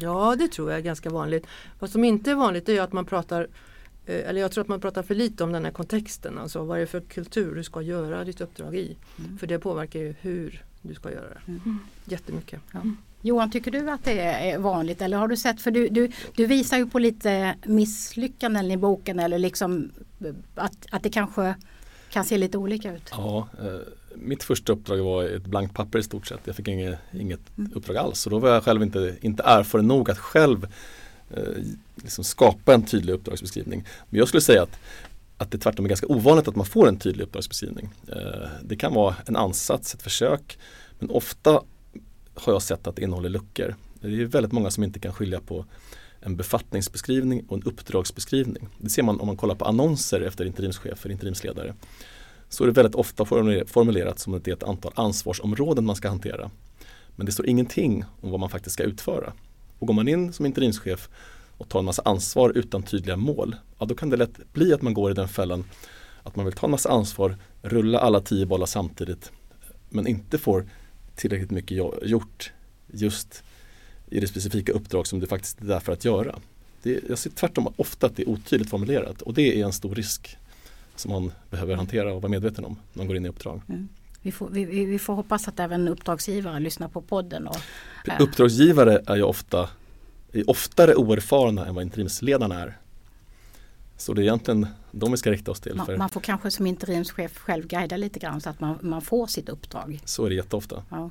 Ja, 0.00 0.36
det 0.38 0.48
tror 0.48 0.70
jag 0.70 0.78
är 0.78 0.82
ganska 0.82 1.10
vanligt. 1.10 1.46
Vad 1.78 1.90
som 1.90 2.04
inte 2.04 2.30
är 2.30 2.34
vanligt 2.34 2.68
är 2.68 2.80
att 2.80 2.92
man 2.92 3.04
pratar 3.04 3.48
eh, 4.06 4.28
eller 4.28 4.40
jag 4.40 4.52
tror 4.52 4.62
att 4.62 4.68
man 4.68 4.80
pratar 4.80 5.02
för 5.02 5.14
lite 5.14 5.44
om 5.44 5.52
den 5.52 5.64
här 5.64 5.72
kontexten. 5.72 6.38
Alltså 6.38 6.64
vad 6.64 6.76
är 6.76 6.80
det 6.80 6.86
för 6.86 7.00
kultur 7.00 7.54
du 7.54 7.64
ska 7.64 7.82
göra 7.82 8.24
ditt 8.24 8.40
uppdrag 8.40 8.76
i. 8.76 8.96
Mm. 9.18 9.38
För 9.38 9.46
det 9.46 9.58
påverkar 9.58 10.00
ju 10.00 10.14
hur 10.20 10.64
du 10.82 10.94
ska 10.94 11.12
göra 11.12 11.28
det. 11.28 11.40
Mm. 11.46 11.78
Jättemycket. 12.04 12.60
Johan, 13.24 13.50
tycker 13.50 13.70
du 13.70 13.90
att 13.90 14.04
det 14.04 14.20
är 14.20 14.58
vanligt 14.58 15.02
eller 15.02 15.16
har 15.16 15.28
du 15.28 15.36
sett, 15.36 15.60
för 15.60 15.70
du, 15.70 15.88
du, 15.88 16.12
du 16.34 16.46
visar 16.46 16.76
ju 16.76 16.86
på 16.86 16.98
lite 16.98 17.54
misslyckanden 17.64 18.70
i 18.70 18.76
boken 18.76 19.18
eller 19.18 19.38
liksom 19.38 19.90
eh, 20.20 20.34
att, 20.54 20.86
att 20.90 21.02
det 21.02 21.10
kanske 21.10 21.54
kan 22.10 22.24
se 22.24 22.38
lite 22.38 22.58
olika 22.58 22.94
ut. 22.94 23.08
Ja, 23.10 23.48
eh, 23.58 23.66
mitt 24.24 24.42
första 24.42 24.72
uppdrag 24.72 24.98
var 24.98 25.24
ett 25.24 25.46
blankt 25.46 25.74
papper 25.74 25.98
i 25.98 26.02
stort 26.02 26.26
sett. 26.26 26.40
Jag 26.44 26.56
fick 26.56 26.68
inget, 26.68 26.98
inget 27.12 27.40
uppdrag 27.74 27.96
alls 27.96 28.26
och 28.26 28.30
då 28.30 28.38
var 28.38 28.48
jag 28.48 28.64
själv 28.64 28.82
inte, 28.82 29.16
inte 29.20 29.42
erfaren 29.42 29.88
nog 29.88 30.10
att 30.10 30.18
själv 30.18 30.66
eh, 31.30 31.42
liksom 31.94 32.24
skapa 32.24 32.74
en 32.74 32.82
tydlig 32.82 33.12
uppdragsbeskrivning. 33.12 33.84
Men 34.10 34.18
jag 34.18 34.28
skulle 34.28 34.40
säga 34.40 34.62
att, 34.62 34.78
att 35.36 35.50
det 35.50 35.58
tvärtom 35.58 35.84
är 35.84 35.88
ganska 35.88 36.06
ovanligt 36.06 36.48
att 36.48 36.56
man 36.56 36.66
får 36.66 36.88
en 36.88 36.98
tydlig 36.98 37.24
uppdragsbeskrivning. 37.24 37.88
Eh, 38.08 38.48
det 38.62 38.76
kan 38.76 38.94
vara 38.94 39.14
en 39.26 39.36
ansats, 39.36 39.94
ett 39.94 40.02
försök, 40.02 40.58
men 40.98 41.10
ofta 41.10 41.62
har 42.34 42.52
jag 42.52 42.62
sett 42.62 42.86
att 42.86 42.96
det 42.96 43.02
innehåller 43.02 43.28
luckor. 43.28 43.74
Det 44.00 44.06
är 44.06 44.24
väldigt 44.24 44.52
många 44.52 44.70
som 44.70 44.84
inte 44.84 44.98
kan 44.98 45.12
skilja 45.12 45.40
på 45.40 45.64
en 46.20 46.36
befattningsbeskrivning 46.36 47.44
och 47.48 47.56
en 47.56 47.62
uppdragsbeskrivning. 47.62 48.68
Det 48.78 48.90
ser 48.90 49.02
man 49.02 49.20
om 49.20 49.26
man 49.26 49.36
kollar 49.36 49.54
på 49.54 49.64
annonser 49.64 50.20
efter 50.20 50.44
interimschefer, 50.44 51.10
interimsledare. 51.10 51.74
Så 52.52 52.64
är 52.64 52.66
det 52.66 52.72
väldigt 52.72 52.94
ofta 52.94 53.24
formulerat 53.66 54.18
som 54.18 54.34
att 54.34 54.44
det 54.44 54.50
är 54.50 54.54
ett 54.54 54.62
antal 54.62 54.92
ansvarsområden 54.94 55.84
man 55.84 55.96
ska 55.96 56.08
hantera. 56.08 56.50
Men 57.16 57.26
det 57.26 57.32
står 57.32 57.46
ingenting 57.46 58.04
om 58.20 58.30
vad 58.30 58.40
man 58.40 58.50
faktiskt 58.50 58.74
ska 58.74 58.82
utföra. 58.82 59.32
Och 59.78 59.86
går 59.86 59.94
man 59.94 60.08
in 60.08 60.32
som 60.32 60.46
interimschef 60.46 61.08
och 61.58 61.68
tar 61.68 61.78
en 61.78 61.84
massa 61.84 62.02
ansvar 62.04 62.52
utan 62.54 62.82
tydliga 62.82 63.16
mål, 63.16 63.56
ja 63.78 63.86
då 63.86 63.94
kan 63.94 64.10
det 64.10 64.16
lätt 64.16 64.52
bli 64.52 64.74
att 64.74 64.82
man 64.82 64.94
går 64.94 65.10
i 65.10 65.14
den 65.14 65.28
fällan 65.28 65.64
att 66.22 66.36
man 66.36 66.44
vill 66.44 66.54
ta 66.54 66.66
en 66.66 66.70
massa 66.70 66.90
ansvar, 66.90 67.36
rulla 67.62 67.98
alla 67.98 68.20
tio 68.20 68.46
bollar 68.46 68.66
samtidigt 68.66 69.32
men 69.88 70.06
inte 70.06 70.38
får 70.38 70.68
tillräckligt 71.16 71.50
mycket 71.50 71.76
gjort 72.02 72.52
just 72.86 73.42
i 74.10 74.20
det 74.20 74.26
specifika 74.26 74.72
uppdrag 74.72 75.06
som 75.06 75.20
du 75.20 75.26
faktiskt 75.26 75.60
är 75.60 75.64
där 75.64 75.80
för 75.80 75.92
att 75.92 76.04
göra. 76.04 76.38
Det, 76.82 77.00
jag 77.08 77.18
ser 77.18 77.30
tvärtom 77.30 77.74
ofta 77.76 78.06
att 78.06 78.16
det 78.16 78.22
är 78.22 78.28
otydligt 78.28 78.70
formulerat 78.70 79.22
och 79.22 79.34
det 79.34 79.60
är 79.60 79.64
en 79.64 79.72
stor 79.72 79.94
risk 79.94 80.36
som 81.02 81.12
man 81.12 81.32
behöver 81.50 81.74
hantera 81.74 82.14
och 82.14 82.22
vara 82.22 82.30
medveten 82.30 82.64
om 82.64 82.76
när 82.92 83.00
man 83.00 83.06
går 83.06 83.16
in 83.16 83.26
i 83.26 83.28
uppdrag. 83.28 83.62
Mm. 83.68 83.88
Vi 84.22 84.32
får, 84.32 84.48
vi, 84.48 84.64
vi 84.64 84.98
får 84.98 85.14
hoppas 85.14 85.48
att 85.48 85.60
även 85.60 85.88
uppdragsgivare 85.88 86.60
lyssnar 86.60 86.88
på 86.88 87.02
podden. 87.02 87.46
Och, 87.46 87.56
äh. 88.08 88.20
Uppdragsgivare 88.20 89.02
är 89.06 89.16
ju 89.16 89.22
ofta 89.22 89.68
är 90.32 90.50
oftare 90.50 90.94
oerfarna 90.94 91.66
än 91.66 91.74
vad 91.74 91.84
interimsledarna 91.84 92.60
är. 92.60 92.78
Så 93.96 94.14
det 94.14 94.20
är 94.20 94.22
egentligen 94.22 94.66
de 94.90 95.10
vi 95.10 95.16
ska 95.16 95.30
rikta 95.30 95.50
oss 95.50 95.60
till. 95.60 95.74
Man, 95.74 95.98
man 95.98 96.08
får 96.08 96.20
kanske 96.20 96.50
som 96.50 96.66
interimschef 96.66 97.38
själv 97.38 97.66
guida 97.66 97.96
lite 97.96 98.18
grann 98.18 98.40
så 98.40 98.50
att 98.50 98.60
man, 98.60 98.78
man 98.82 99.02
får 99.02 99.26
sitt 99.26 99.48
uppdrag. 99.48 100.00
Så 100.04 100.24
är 100.24 100.28
det 100.28 100.34
jätteofta. 100.34 100.82
Ja. 100.90 101.10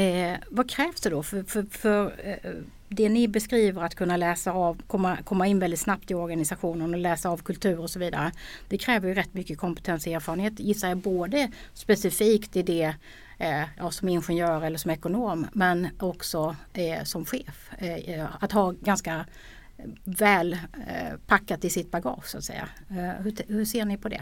Eh, 0.00 0.36
vad 0.50 0.70
krävs 0.70 1.00
det 1.00 1.10
då 1.10 1.22
för, 1.22 1.42
för, 1.42 1.66
för 1.70 2.14
eh, 2.24 2.50
det 2.88 3.08
ni 3.08 3.28
beskriver 3.28 3.82
att 3.82 3.94
kunna 3.94 4.16
läsa 4.16 4.52
av, 4.52 4.82
komma, 4.86 5.18
komma 5.24 5.46
in 5.46 5.58
väldigt 5.58 5.80
snabbt 5.80 6.10
i 6.10 6.14
organisationen 6.14 6.94
och 6.94 7.00
läsa 7.00 7.28
av 7.28 7.42
kultur 7.42 7.78
och 7.78 7.90
så 7.90 7.98
vidare. 7.98 8.32
Det 8.68 8.78
kräver 8.78 9.08
ju 9.08 9.14
rätt 9.14 9.34
mycket 9.34 9.58
kompetens 9.58 10.06
och 10.06 10.12
erfarenhet 10.12 10.60
gissar 10.60 10.88
jag 10.88 10.98
både 10.98 11.50
specifikt 11.72 12.56
i 12.56 12.62
det 12.62 12.94
eh, 13.38 13.62
ja, 13.76 13.90
som 13.90 14.08
ingenjör 14.08 14.62
eller 14.62 14.78
som 14.78 14.90
ekonom 14.90 15.46
men 15.52 15.88
också 15.98 16.56
eh, 16.72 17.02
som 17.04 17.24
chef. 17.24 17.70
Eh, 17.78 18.26
att 18.40 18.52
ha 18.52 18.70
ganska 18.70 19.24
väl 20.04 20.52
eh, 20.52 21.18
packat 21.26 21.64
i 21.64 21.70
sitt 21.70 21.90
bagage 21.90 22.26
så 22.26 22.38
att 22.38 22.44
säga. 22.44 22.68
Eh, 22.90 23.22
hur, 23.22 23.34
hur, 23.48 23.64
ser 23.64 23.84
ni 23.84 23.96
på 23.96 24.08
det? 24.08 24.20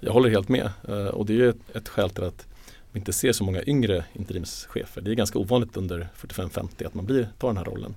Jag 0.00 0.12
håller 0.12 0.30
helt 0.30 0.48
med 0.48 0.70
eh, 0.88 1.06
och 1.06 1.26
det 1.26 1.40
är 1.40 1.48
ett, 1.48 1.76
ett 1.76 1.88
skäl 1.88 2.10
till 2.10 2.24
att 2.24 2.46
vi 2.92 2.98
inte 2.98 3.12
ser 3.12 3.32
så 3.32 3.44
många 3.44 3.62
yngre 3.66 4.04
interimschefer. 4.12 5.00
Det 5.00 5.10
är 5.10 5.14
ganska 5.14 5.38
ovanligt 5.38 5.76
under 5.76 6.08
45-50 6.16 6.86
att 6.86 6.94
man 6.94 7.04
blir, 7.04 7.28
tar 7.38 7.48
den 7.48 7.56
här 7.56 7.64
rollen. 7.64 7.94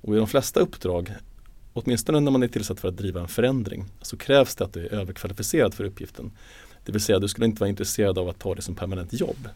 Och 0.00 0.14
i 0.14 0.18
de 0.18 0.26
flesta 0.26 0.60
uppdrag, 0.60 1.14
åtminstone 1.72 2.20
när 2.20 2.30
man 2.30 2.42
är 2.42 2.48
tillsatt 2.48 2.80
för 2.80 2.88
att 2.88 2.96
driva 2.96 3.20
en 3.20 3.28
förändring, 3.28 3.84
så 4.02 4.16
krävs 4.16 4.54
det 4.54 4.64
att 4.64 4.72
du 4.72 4.86
är 4.86 4.94
överkvalificerad 4.94 5.74
för 5.74 5.84
uppgiften. 5.84 6.32
Det 6.84 6.92
vill 6.92 7.00
säga 7.00 7.18
du 7.18 7.28
skulle 7.28 7.46
inte 7.46 7.60
vara 7.60 7.70
intresserad 7.70 8.18
av 8.18 8.28
att 8.28 8.38
ta 8.38 8.54
det 8.54 8.62
som 8.62 8.74
permanent 8.74 9.12
jobb. 9.12 9.48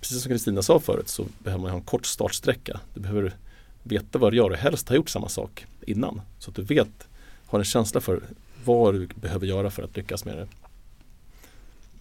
Precis 0.00 0.22
som 0.22 0.30
Kristina 0.30 0.62
sa 0.62 0.80
förut 0.80 1.08
så 1.08 1.26
behöver 1.38 1.62
man 1.62 1.70
ha 1.70 1.78
en 1.78 1.84
kort 1.84 2.06
startsträcka. 2.06 2.80
Du 2.94 3.00
behöver 3.00 3.34
veta 3.82 4.18
vad 4.18 4.32
du 4.32 4.36
gör 4.36 4.50
och 4.50 4.56
helst 4.56 4.88
ha 4.88 4.96
gjort 4.96 5.10
samma 5.10 5.28
sak 5.28 5.66
innan. 5.86 6.20
Så 6.38 6.50
att 6.50 6.56
du 6.56 6.62
vet, 6.62 7.08
har 7.46 7.58
en 7.58 7.64
känsla 7.64 8.00
för 8.00 8.22
vad 8.64 8.94
du 8.94 9.06
behöver 9.06 9.46
göra 9.46 9.70
för 9.70 9.82
att 9.82 9.96
lyckas 9.96 10.24
med 10.24 10.36
det. 10.36 10.46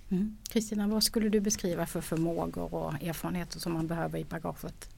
Mm. 0.10 0.38
Kristina, 0.50 0.84
mm. 0.84 0.94
vad 0.94 1.04
skulle 1.04 1.30
du 1.30 1.40
beskriva 1.40 1.86
för 1.86 2.02
förmågor 2.02 2.74
och 2.74 2.94
erfarenheter 3.04 3.60
som 3.60 3.74
man 3.74 3.88
behöver 3.88 4.20
i 4.20 4.26
bagaget? 4.26 4.90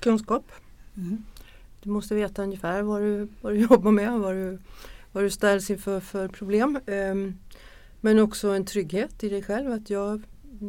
Kunskap. 0.00 0.52
Mm. 0.96 1.24
Du 1.82 1.90
måste 1.90 2.14
veta 2.14 2.42
ungefär 2.42 2.82
vad 2.82 3.02
du, 3.02 3.28
vad 3.40 3.52
du 3.52 3.58
jobbar 3.60 3.90
med, 3.90 4.12
vad 4.12 4.34
du, 4.34 4.58
vad 5.12 5.24
du 5.24 5.30
ställs 5.30 5.70
inför 5.70 6.00
för 6.00 6.28
problem. 6.28 6.80
Um, 6.86 7.38
men 8.00 8.18
också 8.18 8.48
en 8.48 8.64
trygghet 8.64 9.24
i 9.24 9.28
dig 9.28 9.42
själv 9.42 9.72
att 9.72 9.90
jag, 9.90 10.22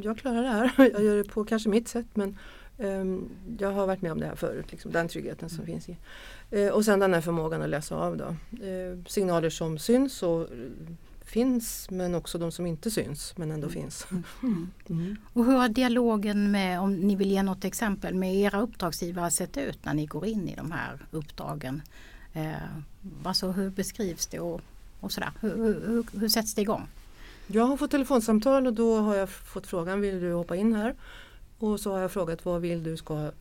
jag 0.04 0.18
klarar 0.18 0.42
det 0.42 0.50
här. 0.50 0.72
Jag 0.94 1.04
gör 1.04 1.18
det 1.18 1.24
på 1.24 1.46
kanske 1.46 1.70
mitt 1.70 1.88
sätt 1.88 2.06
men 2.14 2.38
um, 2.78 3.30
jag 3.60 3.72
har 3.72 3.88
varit 3.88 4.02
med 4.02 4.12
om 4.12 4.20
det 4.20 4.26
här 4.26 4.36
förut. 4.36 4.72
Liksom, 4.72 4.92
den 4.92 5.08
tryggheten 5.08 5.50
som 5.50 5.64
mm. 5.64 5.66
finns 5.66 5.90
i. 5.90 5.98
Uh, 6.58 6.72
och 6.72 6.86
sen 6.86 7.00
den 7.00 7.14
här 7.14 7.22
förmågan 7.22 7.62
att 7.62 7.70
läsa 7.70 7.96
av 7.96 8.18
då. 8.18 8.36
Uh, 8.66 9.04
signaler 9.08 9.50
som 9.50 9.80
syns 9.80 10.24
och 10.24 10.48
finns 11.32 11.90
men 11.90 12.16
också 12.16 12.38
de 12.38 12.52
som 12.52 12.66
inte 12.66 12.92
syns 12.92 13.34
men 13.38 13.52
ändå 13.52 13.68
mm. 13.68 13.82
finns. 13.82 14.08
Mm. 14.42 14.72
Mm. 14.90 15.16
Och 15.34 15.46
hur 15.46 15.54
har 15.54 15.70
dialogen 15.70 16.52
med, 16.52 16.80
om 16.80 16.94
ni 16.94 17.16
vill 17.16 17.32
ge 17.32 17.44
något 17.44 17.66
exempel, 17.66 18.14
med 18.14 18.36
era 18.36 18.62
uppdragsgivare 18.62 19.32
sett 19.32 19.58
ut 19.58 19.86
när 19.86 19.94
ni 19.94 20.06
går 20.06 20.26
in 20.26 20.50
i 20.50 20.56
de 20.56 20.72
här 20.72 21.06
uppdragen? 21.12 21.82
Eh, 22.34 22.54
alltså 23.24 23.52
hur 23.52 23.70
beskrivs 23.70 24.28
det 24.28 24.40
och, 24.40 24.62
och 25.00 25.12
sådär? 25.12 25.32
Hur, 25.42 25.58
hur, 25.88 26.20
hur 26.20 26.30
sätts 26.30 26.54
det 26.54 26.62
igång? 26.62 26.88
Jag 27.48 27.66
har 27.66 27.78
fått 27.78 27.92
telefonsamtal 27.92 28.68
och 28.68 28.74
då 28.74 29.00
har 29.00 29.16
jag 29.16 29.30
fått 29.30 29.68
frågan 29.68 30.02
vill 30.02 30.20
du 30.20 30.34
hoppa 30.34 30.56
in 30.56 30.74
här? 30.74 30.96
Och 31.60 31.80
så 31.80 31.92
har 31.92 32.00
jag 32.00 32.12
frågat 32.12 32.46
vad 32.46 32.62
vill 32.62 32.84
du 32.84 32.98
ska 32.98 33.32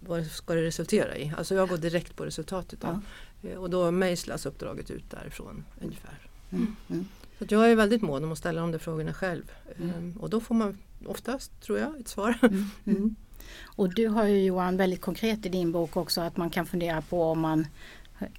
vad 0.00 0.26
ska 0.26 0.54
det 0.54 0.62
resultera 0.62 1.16
i? 1.16 1.32
Alltså 1.36 1.54
jag 1.54 1.68
går 1.68 1.76
direkt 1.76 2.16
på 2.16 2.24
resultatet. 2.24 2.80
Då. 2.80 3.00
Ja. 3.40 3.50
Eh, 3.50 3.56
och 3.56 3.70
då 3.70 3.90
mejslas 3.90 4.46
uppdraget 4.46 4.90
ut 4.90 5.10
därifrån 5.10 5.64
ungefär. 5.80 6.26
Mm. 6.52 6.76
Mm. 6.90 7.08
Så 7.38 7.44
jag 7.48 7.70
är 7.70 7.76
väldigt 7.76 8.02
mån 8.02 8.24
om 8.24 8.32
att 8.32 8.38
ställa 8.38 8.60
de 8.60 8.72
där 8.72 8.78
frågorna 8.78 9.12
själv. 9.12 9.52
Mm. 9.78 9.96
Um, 9.96 10.16
och 10.20 10.30
då 10.30 10.40
får 10.40 10.54
man 10.54 10.78
oftast, 11.06 11.60
tror 11.60 11.78
jag, 11.78 12.00
ett 12.00 12.08
svar. 12.08 12.38
Mm. 12.42 12.70
Mm. 12.86 13.16
Och 13.64 13.94
du 13.94 14.08
har 14.08 14.24
ju 14.24 14.44
Johan 14.44 14.76
väldigt 14.76 15.00
konkret 15.00 15.46
i 15.46 15.48
din 15.48 15.72
bok 15.72 15.96
också 15.96 16.20
att 16.20 16.36
man 16.36 16.50
kan 16.50 16.66
fundera 16.66 17.02
på 17.02 17.22
om 17.22 17.40
man 17.40 17.66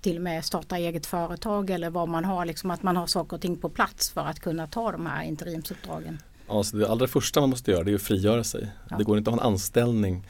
till 0.02 0.16
och 0.16 0.22
med 0.22 0.46
startar 0.46 0.78
eget 0.78 1.06
företag 1.06 1.70
eller 1.70 1.90
vad 1.90 2.10
man 2.10 2.26
har, 2.26 2.46
liksom 2.46 2.72
att 2.72 2.84
man 2.84 2.96
har 2.96 3.08
saker 3.08 3.36
och 3.36 3.42
ting 3.42 3.58
på 3.58 3.70
plats 3.70 4.10
för 4.10 4.22
att 4.22 4.40
kunna 4.40 4.68
ta 4.68 4.92
de 4.92 5.06
här 5.06 5.24
interimsuppdragen. 5.24 6.22
Alltså 6.48 6.78
det 6.78 6.90
allra 6.90 7.08
första 7.08 7.40
man 7.40 7.50
måste 7.50 7.72
göra 7.72 7.84
det 7.84 7.92
är 7.92 7.96
att 7.96 8.02
frigöra 8.02 8.44
sig. 8.44 8.72
Ja. 8.90 8.98
Det 8.98 9.04
går 9.04 9.18
inte 9.18 9.30
att 9.30 9.36
ha 9.36 9.44
en 9.44 9.54
anställning 9.54 10.28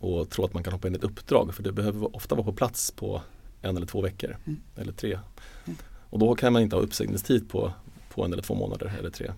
och 0.00 0.30
tro 0.30 0.44
att 0.44 0.54
man 0.54 0.62
kan 0.62 0.72
hoppa 0.72 0.88
in 0.88 0.94
i 0.94 0.96
ett 0.96 1.04
uppdrag 1.04 1.54
för 1.54 1.62
det 1.62 1.72
behöver 1.72 2.16
ofta 2.16 2.34
vara 2.34 2.44
på 2.44 2.52
plats 2.52 2.90
på 2.90 3.22
en 3.62 3.76
eller 3.76 3.86
två 3.86 4.00
veckor 4.00 4.36
mm. 4.46 4.60
eller 4.76 4.92
tre. 4.92 5.18
Mm. 5.64 5.78
Och 6.10 6.18
då 6.18 6.34
kan 6.34 6.52
man 6.52 6.62
inte 6.62 6.76
ha 6.76 6.82
uppsägningstid 6.82 7.50
på, 7.50 7.72
på 8.08 8.24
en 8.24 8.32
eller 8.32 8.42
två 8.42 8.54
månader 8.54 8.92
eller 8.98 9.10
tre. 9.10 9.32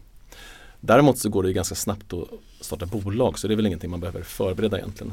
Däremot 0.81 1.19
så 1.19 1.29
går 1.29 1.43
det 1.43 1.53
ganska 1.53 1.75
snabbt 1.75 2.12
att 2.12 2.29
starta 2.61 2.87
bolag 2.87 3.39
så 3.39 3.49
det 3.49 3.55
är 3.55 3.57
väl 3.57 3.67
ingenting 3.67 3.91
man 3.91 4.00
behöver 4.00 4.23
förbereda 4.23 4.79
egentligen. 4.79 5.12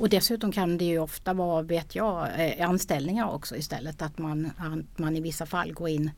Och 0.00 0.08
dessutom 0.08 0.52
kan 0.52 0.78
det 0.78 0.84
ju 0.84 0.98
ofta 0.98 1.32
vara, 1.32 1.62
vet 1.62 1.94
jag, 1.94 2.28
eh, 2.38 2.68
anställningar 2.68 3.30
också 3.30 3.56
istället. 3.56 4.02
Att 4.02 4.18
man, 4.18 4.50
att 4.56 4.98
man 4.98 5.16
i 5.16 5.20
vissa 5.20 5.46
fall 5.46 5.72
går 5.72 5.88
in 5.88 6.10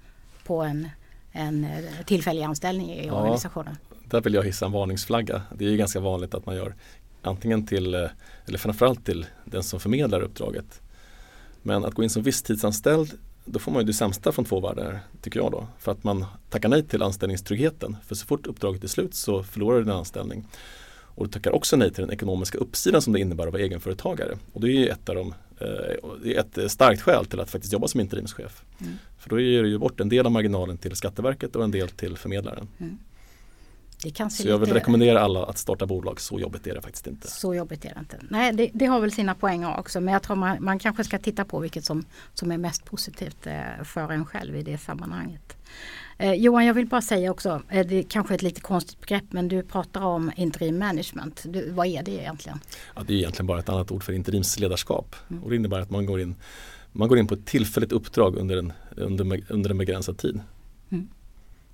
på 0.45 0.63
en, 0.63 0.89
en 1.33 1.65
eh, 1.65 2.05
tillfällig 2.07 2.43
anställning 2.43 2.91
i 2.91 3.07
ja, 3.07 3.13
organisationen. 3.13 3.77
Där 4.05 4.21
vill 4.21 4.35
jag 4.35 4.43
hissa 4.43 4.67
en 4.67 4.73
varningsflagga. 4.73 5.43
Det 5.59 5.65
är 5.65 5.71
ju 5.71 5.77
ganska 5.77 6.01
vanligt 6.01 6.35
att 6.35 6.47
man 6.47 6.57
gör 6.57 6.75
antingen 7.23 7.67
till, 7.67 7.95
eh, 7.95 8.11
eller 8.47 8.59
framförallt 8.59 9.07
till 9.07 9.27
den 9.45 9.63
som 9.63 9.81
förmedlar 9.81 10.21
uppdraget. 10.21 10.81
Men 11.63 11.85
att 11.85 11.95
gå 11.95 12.03
in 12.03 12.11
som 12.11 12.23
visstidsanställd 12.23 13.19
då 13.45 13.59
får 13.59 13.73
man 13.73 13.81
ju 13.81 13.87
det 13.87 13.93
sämsta 13.93 14.33
från 14.33 14.45
två 14.45 14.61
världar 14.61 15.01
tycker 15.21 15.41
jag 15.41 15.53
då. 15.53 15.67
För 15.79 15.93
att 15.93 16.05
man 16.05 16.25
tackar 16.51 16.69
nej 16.69 16.83
till 16.83 17.03
anställningstryggheten. 17.03 17.97
För 18.07 18.15
så 18.15 18.27
fort 18.27 18.47
uppdraget 18.47 18.85
är 18.85 18.89
slut 18.89 19.15
så 19.15 19.43
förlorar 19.43 19.79
du 19.79 19.85
din 19.85 19.93
anställning. 19.93 20.47
Och 21.15 21.27
du 21.27 21.33
tackar 21.33 21.51
också 21.51 21.77
nej 21.77 21.93
till 21.93 22.05
den 22.05 22.13
ekonomiska 22.13 22.59
uppsidan 22.59 23.03
som 23.03 23.13
det 23.13 23.21
innebär 23.21 23.47
att 23.47 23.53
vara 23.53 23.63
egenföretagare. 23.63 24.39
Och 24.53 24.61
det 24.61 24.71
är 24.71 24.93
ett 24.93 25.09
av 25.09 25.15
de 25.15 25.35
eh, 25.61 26.37
ett 26.37 26.71
starkt 26.73 27.03
skäl 27.03 27.27
till 27.27 27.41
att 27.41 27.51
faktiskt 27.51 27.73
jobba 27.73 27.89
som 27.89 28.01
interimschef. 28.01 28.63
Mm. 28.81 28.93
För 29.19 29.31
då 29.31 29.41
ger 29.41 29.63
du 29.63 29.69
ju 29.69 29.79
bort 29.79 30.01
en 30.01 30.09
del 30.09 30.27
av 30.27 30.33
marginalen 30.33 30.79
till 30.79 30.97
Skatteverket 30.97 31.57
och 31.57 31.65
en 31.65 31.71
del 31.71 31.89
till 31.89 32.17
förmedlaren. 32.17 32.69
Mm. 32.79 32.99
Det 34.03 34.11
kan 34.11 34.31
se 34.31 34.43
Så 34.43 34.49
jag 34.49 34.59
vill 34.59 34.73
rekommendera 34.73 35.21
alla 35.21 35.45
att 35.45 35.59
starta 35.59 35.87
bolag, 35.87 36.21
så 36.21 36.41
jobbigt 36.41 36.67
är 36.67 36.75
det 36.75 36.83
faktiskt 36.83 37.07
inte. 37.07 37.31
Så 37.31 37.55
jobbigt 37.55 37.85
är 37.85 37.95
det 37.95 38.01
inte. 38.01 38.19
Nej, 38.31 38.53
det, 38.53 38.71
det 38.75 38.87
har 38.87 39.01
väl 39.01 39.13
sina 39.13 39.35
poänger 39.35 39.79
också 39.79 40.01
men 40.01 40.13
jag 40.13 40.23
tror 40.23 40.37
man, 40.37 40.65
man 40.65 40.79
kanske 40.79 41.05
ska 41.05 41.19
titta 41.19 41.45
på 41.45 41.59
vilket 41.59 41.85
som, 41.85 42.05
som 42.35 42.53
är 42.53 42.59
mest 42.59 42.85
positivt 42.85 43.47
eh, 43.47 43.85
för 43.85 44.13
en 44.13 44.27
själv 44.27 44.57
i 44.57 44.63
det 44.63 44.79
sammanhanget. 44.79 45.57
Eh, 46.19 46.33
Johan, 46.33 46.67
jag 46.67 46.75
vill 46.75 46.87
bara 46.87 47.03
säga 47.03 47.31
också, 47.31 47.63
eh, 47.69 47.87
det 47.87 47.99
är 47.99 48.03
kanske 48.03 48.35
ett 48.35 48.43
lite 48.43 48.61
konstigt 48.61 49.01
begrepp 49.01 49.25
men 49.31 49.49
du 49.49 49.63
pratar 49.63 50.03
om 50.03 50.33
interim 50.37 50.79
management. 50.79 51.43
Du, 51.47 51.71
vad 51.71 51.87
är 51.87 52.03
det 52.03 52.11
egentligen? 52.11 52.59
Ja, 52.95 53.03
det 53.07 53.13
är 53.13 53.17
egentligen 53.17 53.47
bara 53.47 53.59
ett 53.59 53.69
annat 53.69 53.91
ord 53.91 54.05
för 54.05 54.13
interimsledarskap. 54.13 55.17
Mm. 55.31 55.43
Och 55.43 55.51
det 55.51 55.57
innebär 55.57 55.81
att 55.81 55.91
man 55.91 56.07
går 56.07 56.21
in, 56.21 56.35
man 56.93 57.09
går 57.09 57.19
in 57.19 57.27
på 57.27 57.35
ett 57.35 57.47
tillfälligt 57.47 57.93
uppdrag 57.93 58.37
under 58.37 58.57
en, 58.57 58.73
under, 58.97 59.43
under 59.49 59.71
en 59.71 59.79
begränsad 59.79 60.19
tid. 60.19 60.41
Mm. 60.91 61.09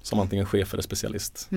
Som 0.02 0.20
antingen 0.20 0.46
chef 0.46 0.72
eller 0.72 0.82
specialist. 0.82 1.48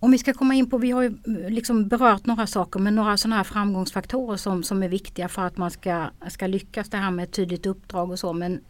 Om 0.00 0.10
vi 0.10 0.18
ska 0.18 0.32
komma 0.32 0.54
in 0.54 0.70
på, 0.70 0.78
vi 0.78 0.90
har 0.90 1.02
ju 1.02 1.08
eh, 1.08 1.50
liksom 1.50 1.88
berört 1.88 2.26
några 2.26 2.46
saker 2.46 2.80
men 2.80 2.94
några 2.94 3.16
sådana 3.16 3.36
här 3.36 3.44
framgångsfaktorer 3.44 4.36
som, 4.36 4.62
som 4.62 4.82
är 4.82 4.88
viktiga 4.88 5.28
för 5.28 5.42
att 5.42 5.56
man 5.56 5.70
ska, 5.70 6.10
ska 6.28 6.46
lyckas 6.46 6.88
det 6.88 6.96
här 6.96 7.10
med 7.10 7.22
ett 7.22 7.32
tydligt 7.32 7.66
uppdrag 7.66 8.10
och 8.10 8.18
så 8.18 8.32
men 8.32 8.60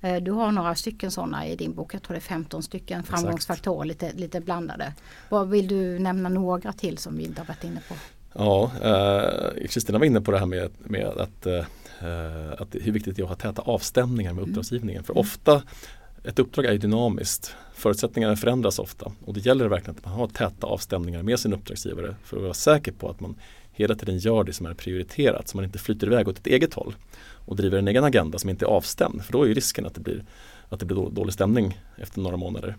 eh, 0.00 0.16
du 0.16 0.30
har 0.30 0.52
några 0.52 0.74
stycken 0.74 1.10
sådana 1.10 1.46
i 1.46 1.56
din 1.56 1.74
bok, 1.74 1.94
jag 1.94 2.02
tror 2.02 2.14
det 2.14 2.18
är 2.18 2.20
15 2.20 2.62
stycken 2.62 3.00
Exakt. 3.00 3.20
framgångsfaktorer, 3.20 3.84
lite, 3.84 4.12
lite 4.12 4.40
blandade. 4.40 4.92
Vad 5.28 5.48
vill 5.48 5.68
du 5.68 5.98
nämna 5.98 6.28
några 6.28 6.72
till 6.72 6.98
som 6.98 7.16
vi 7.16 7.24
inte 7.24 7.40
har 7.40 7.46
varit 7.46 7.64
inne 7.64 7.80
på? 7.88 7.94
Ja, 8.32 8.70
eh, 8.82 9.66
Kristina 9.68 9.98
var 9.98 10.06
inne 10.06 10.20
på 10.20 10.30
det 10.30 10.38
här 10.38 10.46
med, 10.46 10.70
med 10.78 11.06
att, 11.06 11.46
eh, 11.46 11.64
att 12.58 12.68
hur 12.72 12.92
viktigt 12.92 13.16
det 13.16 13.22
är 13.22 13.24
att 13.24 13.28
ha 13.28 13.36
täta 13.36 13.62
avstämningar 13.62 14.32
med 14.32 14.48
uppdragsgivningen. 14.48 15.04
För 15.04 15.18
ofta, 15.18 15.62
ett 16.26 16.38
uppdrag 16.38 16.66
är 16.66 16.72
ju 16.72 16.78
dynamiskt. 16.78 17.54
Förutsättningarna 17.74 18.36
förändras 18.36 18.78
ofta 18.78 19.12
och 19.24 19.34
det 19.34 19.46
gäller 19.46 19.68
verkligen 19.68 19.96
att 19.96 20.04
man 20.04 20.14
har 20.14 20.28
täta 20.28 20.66
avstämningar 20.66 21.22
med 21.22 21.38
sin 21.40 21.52
uppdragsgivare 21.52 22.16
för 22.24 22.36
att 22.36 22.42
vara 22.42 22.54
säker 22.54 22.92
på 22.92 23.10
att 23.10 23.20
man 23.20 23.36
hela 23.72 23.94
tiden 23.94 24.18
gör 24.18 24.44
det 24.44 24.52
som 24.52 24.66
är 24.66 24.74
prioriterat 24.74 25.48
så 25.48 25.56
man 25.56 25.64
inte 25.64 25.78
flyter 25.78 26.06
iväg 26.06 26.28
åt 26.28 26.38
ett 26.38 26.46
eget 26.46 26.74
håll 26.74 26.94
och 27.46 27.56
driver 27.56 27.78
en 27.78 27.88
egen 27.88 28.04
agenda 28.04 28.38
som 28.38 28.50
inte 28.50 28.64
är 28.64 28.68
avstämd 28.68 29.24
för 29.24 29.32
då 29.32 29.42
är 29.42 29.46
ju 29.46 29.54
risken 29.54 29.86
att 29.86 29.94
det 29.94 30.00
blir, 30.00 30.24
att 30.68 30.80
det 30.80 30.86
blir 30.86 31.10
dålig 31.10 31.34
stämning 31.34 31.80
efter 31.96 32.20
några 32.20 32.36
månader. 32.36 32.76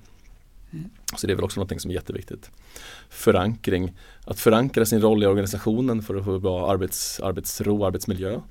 Så 1.18 1.28
det 1.28 1.34
är 1.34 1.36
väl 1.36 1.46
också 1.46 1.60
något 1.60 1.82
som 1.82 1.92
är 1.92 1.96
jätteviktigt. 1.96 2.52
Förankring, 3.10 3.94
att 4.26 4.40
förankra 4.40 4.86
sin 4.86 5.02
roll 5.02 5.24
i 5.24 5.26
organisationen 5.26 6.02
för 6.02 6.16
att 6.16 6.26
få 6.26 6.40
bra 6.40 6.72
arbets, 6.72 7.20
arbetsro 7.20 7.80
och 7.80 7.88
arbetsmiljö. 7.88 8.42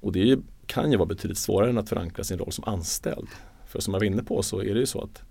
Och 0.00 0.12
det 0.12 0.20
är 0.20 0.24
ju, 0.24 0.38
kan 0.66 0.90
ju 0.90 0.96
vara 0.96 1.06
betydligt 1.06 1.38
svårare 1.38 1.70
än 1.70 1.78
att 1.78 1.88
förankra 1.88 2.24
sin 2.24 2.38
roll 2.38 2.52
som 2.52 2.64
anställd. 2.64 3.28
För 3.74 3.80
som 3.80 3.94
jag 3.94 4.00
var 4.00 4.06
inne 4.06 4.22
på 4.22 4.42
så 4.42 4.60
är 4.62 4.74
det 4.74 4.80
ju 4.80 4.86
så 4.86 5.00
att 5.00 5.22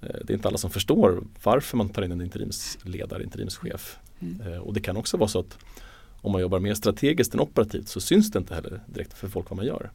eh, 0.00 0.16
det 0.24 0.32
är 0.32 0.34
inte 0.34 0.48
alla 0.48 0.58
som 0.58 0.70
förstår 0.70 1.24
varför 1.42 1.76
man 1.76 1.88
tar 1.88 2.02
in 2.02 2.12
en 2.12 2.20
interimsledare, 2.20 3.22
interimschef. 3.22 3.98
Eh, 4.46 4.58
och 4.58 4.74
det 4.74 4.80
kan 4.80 4.96
också 4.96 5.16
vara 5.16 5.28
så 5.28 5.40
att 5.40 5.58
om 6.20 6.32
man 6.32 6.40
jobbar 6.40 6.58
mer 6.58 6.74
strategiskt 6.74 7.34
än 7.34 7.40
operativt 7.40 7.88
så 7.88 8.00
syns 8.00 8.30
det 8.30 8.38
inte 8.38 8.54
heller 8.54 8.80
direkt 8.86 9.14
för 9.14 9.28
folk 9.28 9.50
vad 9.50 9.56
man 9.56 9.66
gör. 9.66 9.90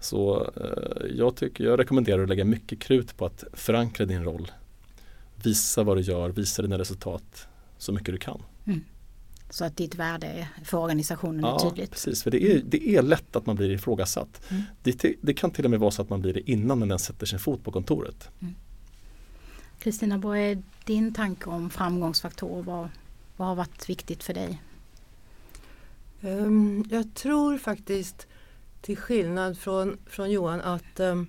Så 0.00 0.50
eh, 0.56 1.16
jag, 1.16 1.36
tycker, 1.36 1.64
jag 1.64 1.78
rekommenderar 1.78 2.22
att 2.22 2.28
lägga 2.28 2.44
mycket 2.44 2.78
krut 2.80 3.16
på 3.16 3.26
att 3.26 3.44
förankra 3.52 4.06
din 4.06 4.24
roll. 4.24 4.52
Visa 5.42 5.82
vad 5.82 5.96
du 5.96 6.00
gör, 6.00 6.28
visa 6.28 6.62
dina 6.62 6.78
resultat 6.78 7.48
så 7.78 7.92
mycket 7.92 8.14
du 8.14 8.18
kan. 8.18 8.42
Så 9.54 9.64
att 9.64 9.76
ditt 9.76 9.94
värde 9.94 10.48
för 10.64 10.78
organisationen 10.78 11.44
är 11.44 11.48
Ja, 11.48 11.58
tydligt. 11.70 11.90
precis. 11.90 12.22
För 12.22 12.30
det 12.30 12.42
är, 12.52 12.62
det 12.64 12.88
är 12.88 13.02
lätt 13.02 13.36
att 13.36 13.46
man 13.46 13.56
blir 13.56 13.70
ifrågasatt. 13.70 14.40
Mm. 14.50 14.62
Det, 14.82 15.14
det 15.20 15.34
kan 15.34 15.50
till 15.50 15.64
och 15.64 15.70
med 15.70 15.80
vara 15.80 15.90
så 15.90 16.02
att 16.02 16.10
man 16.10 16.20
blir 16.20 16.34
det 16.34 16.50
innan 16.50 16.78
man 16.78 16.88
ens 16.88 17.04
sätter 17.04 17.26
sin 17.26 17.38
fot 17.38 17.64
på 17.64 17.72
kontoret. 17.72 18.28
Kristina, 19.78 20.18
vad 20.18 20.38
är 20.38 20.62
din 20.84 21.14
tanke 21.14 21.50
om 21.50 21.70
framgångsfaktorer? 21.70 22.62
Vad, 22.62 22.88
vad 23.36 23.48
har 23.48 23.54
varit 23.54 23.88
viktigt 23.88 24.22
för 24.24 24.34
dig? 24.34 24.62
Ehm, 26.20 26.84
jag 26.90 27.14
tror 27.14 27.58
faktiskt 27.58 28.26
till 28.80 28.96
skillnad 28.96 29.58
från, 29.58 29.98
från 30.06 30.30
Johan 30.30 30.60
att 30.60 31.00
ehm, 31.00 31.26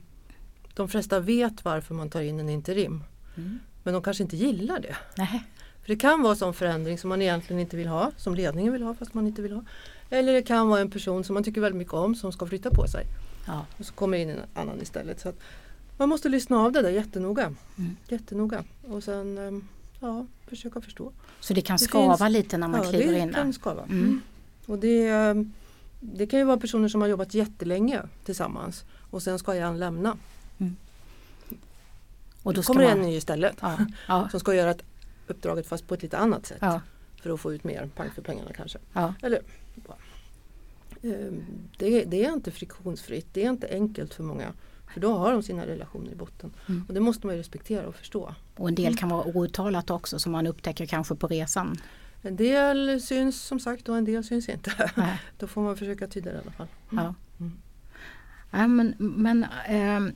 de 0.73 0.89
flesta 0.89 1.19
vet 1.19 1.65
varför 1.65 1.95
man 1.95 2.09
tar 2.09 2.21
in 2.21 2.39
en 2.39 2.49
interim. 2.49 3.03
Mm. 3.35 3.59
Men 3.83 3.93
de 3.93 4.03
kanske 4.03 4.23
inte 4.23 4.37
gillar 4.37 4.79
det. 4.79 4.95
Nej. 5.17 5.43
För 5.85 5.89
det 5.93 5.95
kan 5.95 6.21
vara 6.21 6.35
sån 6.35 6.53
förändring 6.53 6.97
som 6.97 7.09
man 7.09 7.21
egentligen 7.21 7.59
inte 7.59 7.77
vill 7.77 7.87
ha, 7.87 8.11
som 8.17 8.35
ledningen 8.35 8.73
vill 8.73 8.83
ha 8.83 8.93
fast 8.93 9.13
man 9.13 9.27
inte 9.27 9.41
vill 9.41 9.51
ha. 9.51 9.63
Eller 10.09 10.33
det 10.33 10.41
kan 10.41 10.67
vara 10.69 10.81
en 10.81 10.91
person 10.91 11.23
som 11.23 11.33
man 11.33 11.43
tycker 11.43 11.61
väldigt 11.61 11.77
mycket 11.77 11.93
om 11.93 12.15
som 12.15 12.31
ska 12.31 12.45
flytta 12.45 12.69
på 12.69 12.87
sig. 12.87 13.05
Ja. 13.47 13.65
Och 13.77 13.85
så 13.85 13.93
kommer 13.93 14.17
in 14.17 14.29
en 14.29 14.39
annan 14.53 14.81
istället. 14.81 15.19
Så 15.19 15.33
man 15.97 16.09
måste 16.09 16.29
lyssna 16.29 16.59
av 16.59 16.71
det 16.71 16.81
där 16.81 16.89
jättenoga. 16.89 17.53
Mm. 17.77 17.95
Jättenoga. 18.07 18.63
Och 18.87 19.03
sen 19.03 19.37
ehm, 19.37 19.67
ja, 19.99 20.25
försöka 20.47 20.81
förstå. 20.81 21.11
Så 21.39 21.53
det 21.53 21.61
kan 21.61 21.77
Det 21.77 21.83
skava 21.83 22.17
finns- 22.17 22.31
lite 22.31 22.57
när 22.57 22.67
man 22.67 22.83
ja, 22.83 22.89
kliver 22.89 23.13
det 23.13 23.19
in 23.19 23.33
kan 23.33 23.45
där? 23.45 23.53
skava. 23.53 23.83
Mm. 23.83 24.21
Och 24.65 24.79
det, 24.79 25.07
ehm, 25.07 25.53
det 25.99 26.27
kan 26.27 26.39
ju 26.39 26.45
vara 26.45 26.57
personer 26.57 26.87
som 26.87 27.01
har 27.01 27.07
jobbat 27.07 27.33
jättelänge 27.33 28.01
tillsammans 28.25 28.83
och 29.11 29.21
sen 29.23 29.39
ska 29.39 29.53
en 29.55 29.79
lämna. 29.79 30.17
Och 32.43 32.53
då 32.53 32.61
kommer 32.63 32.83
man, 32.83 32.91
en 32.91 33.01
ny 33.01 33.15
istället 33.15 33.55
ja, 33.61 33.77
ja, 34.07 34.29
som 34.31 34.39
ska 34.39 34.53
göra 34.55 34.71
ett 34.71 34.81
uppdraget 35.27 35.67
fast 35.67 35.87
på 35.87 35.93
ett 35.93 36.03
lite 36.03 36.17
annat 36.17 36.45
sätt. 36.45 36.57
ja, 36.61 36.81
För 37.21 37.29
att 37.33 37.39
få 37.39 37.53
ut 37.53 37.63
mer 37.63 37.89
pang 37.95 38.09
för 38.15 38.21
pengarna 38.21 38.53
kanske. 38.53 38.79
ja. 38.93 39.13
Eller. 39.21 39.41
Ehm, 41.03 41.43
det, 41.77 42.03
det 42.05 42.25
är 42.25 42.33
inte 42.33 42.51
friktionsfritt, 42.51 43.27
det 43.33 43.43
är 43.45 43.49
inte 43.49 43.67
enkelt 43.71 44.13
för 44.13 44.23
många. 44.23 44.53
För 44.93 44.99
då 45.01 45.13
har 45.17 45.31
de 45.33 45.43
sina 45.43 45.65
relationer 45.67 46.11
i 46.11 46.15
botten. 46.15 46.51
Mm. 46.69 46.85
Och 46.87 46.93
det 46.93 46.99
måste 46.99 47.27
man 47.27 47.35
ju 47.35 47.39
respektera 47.39 47.87
och 47.87 47.95
förstå. 47.95 48.35
Och 48.57 48.67
en 48.69 48.75
del 48.75 48.97
kan 48.97 49.09
vara 49.09 49.23
outtalat 49.37 49.89
också 49.89 50.19
som 50.19 50.31
man 50.31 50.47
upptäcker 50.47 50.85
kanske 50.85 51.15
på 51.15 51.27
resan. 51.27 51.77
En 52.21 52.35
del 52.35 53.01
syns 53.01 53.41
som 53.41 53.59
sagt 53.59 53.89
och 53.89 53.97
en 53.97 54.05
del 54.05 54.23
syns 54.23 54.49
inte. 54.49 54.91
Nej. 54.95 55.21
Då 55.37 55.47
får 55.47 55.61
man 55.61 55.77
försöka 55.77 56.07
tyda 56.07 56.31
det 56.31 56.37
i 56.37 56.41
alla 56.41 56.51
fall. 56.51 56.67
Ja. 56.91 57.13
Mm. 57.39 57.51
Ja, 58.51 58.67
men 58.67 58.95
men 58.99 59.43
s- 59.43 60.13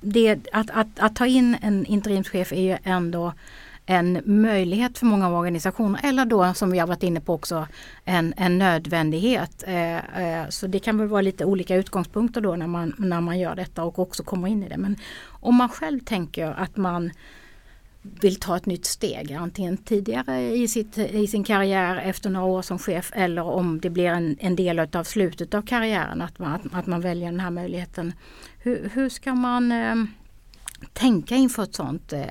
det, 0.00 0.38
att, 0.52 0.70
att, 0.70 0.98
att 0.98 1.16
ta 1.16 1.26
in 1.26 1.56
en 1.62 1.86
interimschef 1.86 2.52
är 2.52 2.60
ju 2.60 2.78
ändå 2.84 3.32
en 3.86 4.20
möjlighet 4.24 4.98
för 4.98 5.06
många 5.06 5.28
organisationer 5.28 6.00
eller 6.04 6.24
då 6.24 6.54
som 6.54 6.70
vi 6.70 6.78
har 6.78 6.86
varit 6.86 7.02
inne 7.02 7.20
på 7.20 7.34
också 7.34 7.66
en, 8.04 8.34
en 8.36 8.58
nödvändighet. 8.58 9.64
Eh, 9.66 9.96
eh, 9.96 10.48
så 10.48 10.66
det 10.66 10.78
kan 10.78 10.98
väl 10.98 11.08
vara 11.08 11.22
lite 11.22 11.44
olika 11.44 11.76
utgångspunkter 11.76 12.40
då 12.40 12.56
när 12.56 12.66
man, 12.66 12.94
när 12.98 13.20
man 13.20 13.38
gör 13.38 13.54
detta 13.54 13.84
och 13.84 13.98
också 13.98 14.22
kommer 14.22 14.48
in 14.48 14.62
i 14.62 14.68
det. 14.68 14.76
Men 14.76 14.96
om 15.40 15.54
man 15.54 15.68
själv 15.68 16.00
tänker 16.00 16.50
att 16.50 16.76
man 16.76 17.10
vill 18.20 18.36
ta 18.36 18.56
ett 18.56 18.66
nytt 18.66 18.84
steg, 18.84 19.32
antingen 19.32 19.76
tidigare 19.76 20.56
i, 20.56 20.68
sitt, 20.68 20.98
i 20.98 21.26
sin 21.26 21.44
karriär 21.44 21.96
efter 21.96 22.30
några 22.30 22.46
år 22.46 22.62
som 22.62 22.78
chef 22.78 23.12
eller 23.14 23.42
om 23.42 23.80
det 23.80 23.90
blir 23.90 24.06
en, 24.06 24.36
en 24.40 24.56
del 24.56 24.78
av 24.78 25.04
slutet 25.04 25.54
av 25.54 25.62
karriären, 25.62 26.22
att 26.22 26.38
man, 26.38 26.52
att, 26.52 26.74
att 26.74 26.86
man 26.86 27.00
väljer 27.00 27.30
den 27.30 27.40
här 27.40 27.50
möjligheten. 27.50 28.12
Hur, 28.58 28.90
hur 28.94 29.08
ska 29.08 29.34
man 29.34 29.72
eh, 29.72 29.94
tänka 30.92 31.36
inför 31.36 31.62
ett 31.62 31.74
sådant 31.74 32.12
eh, 32.12 32.24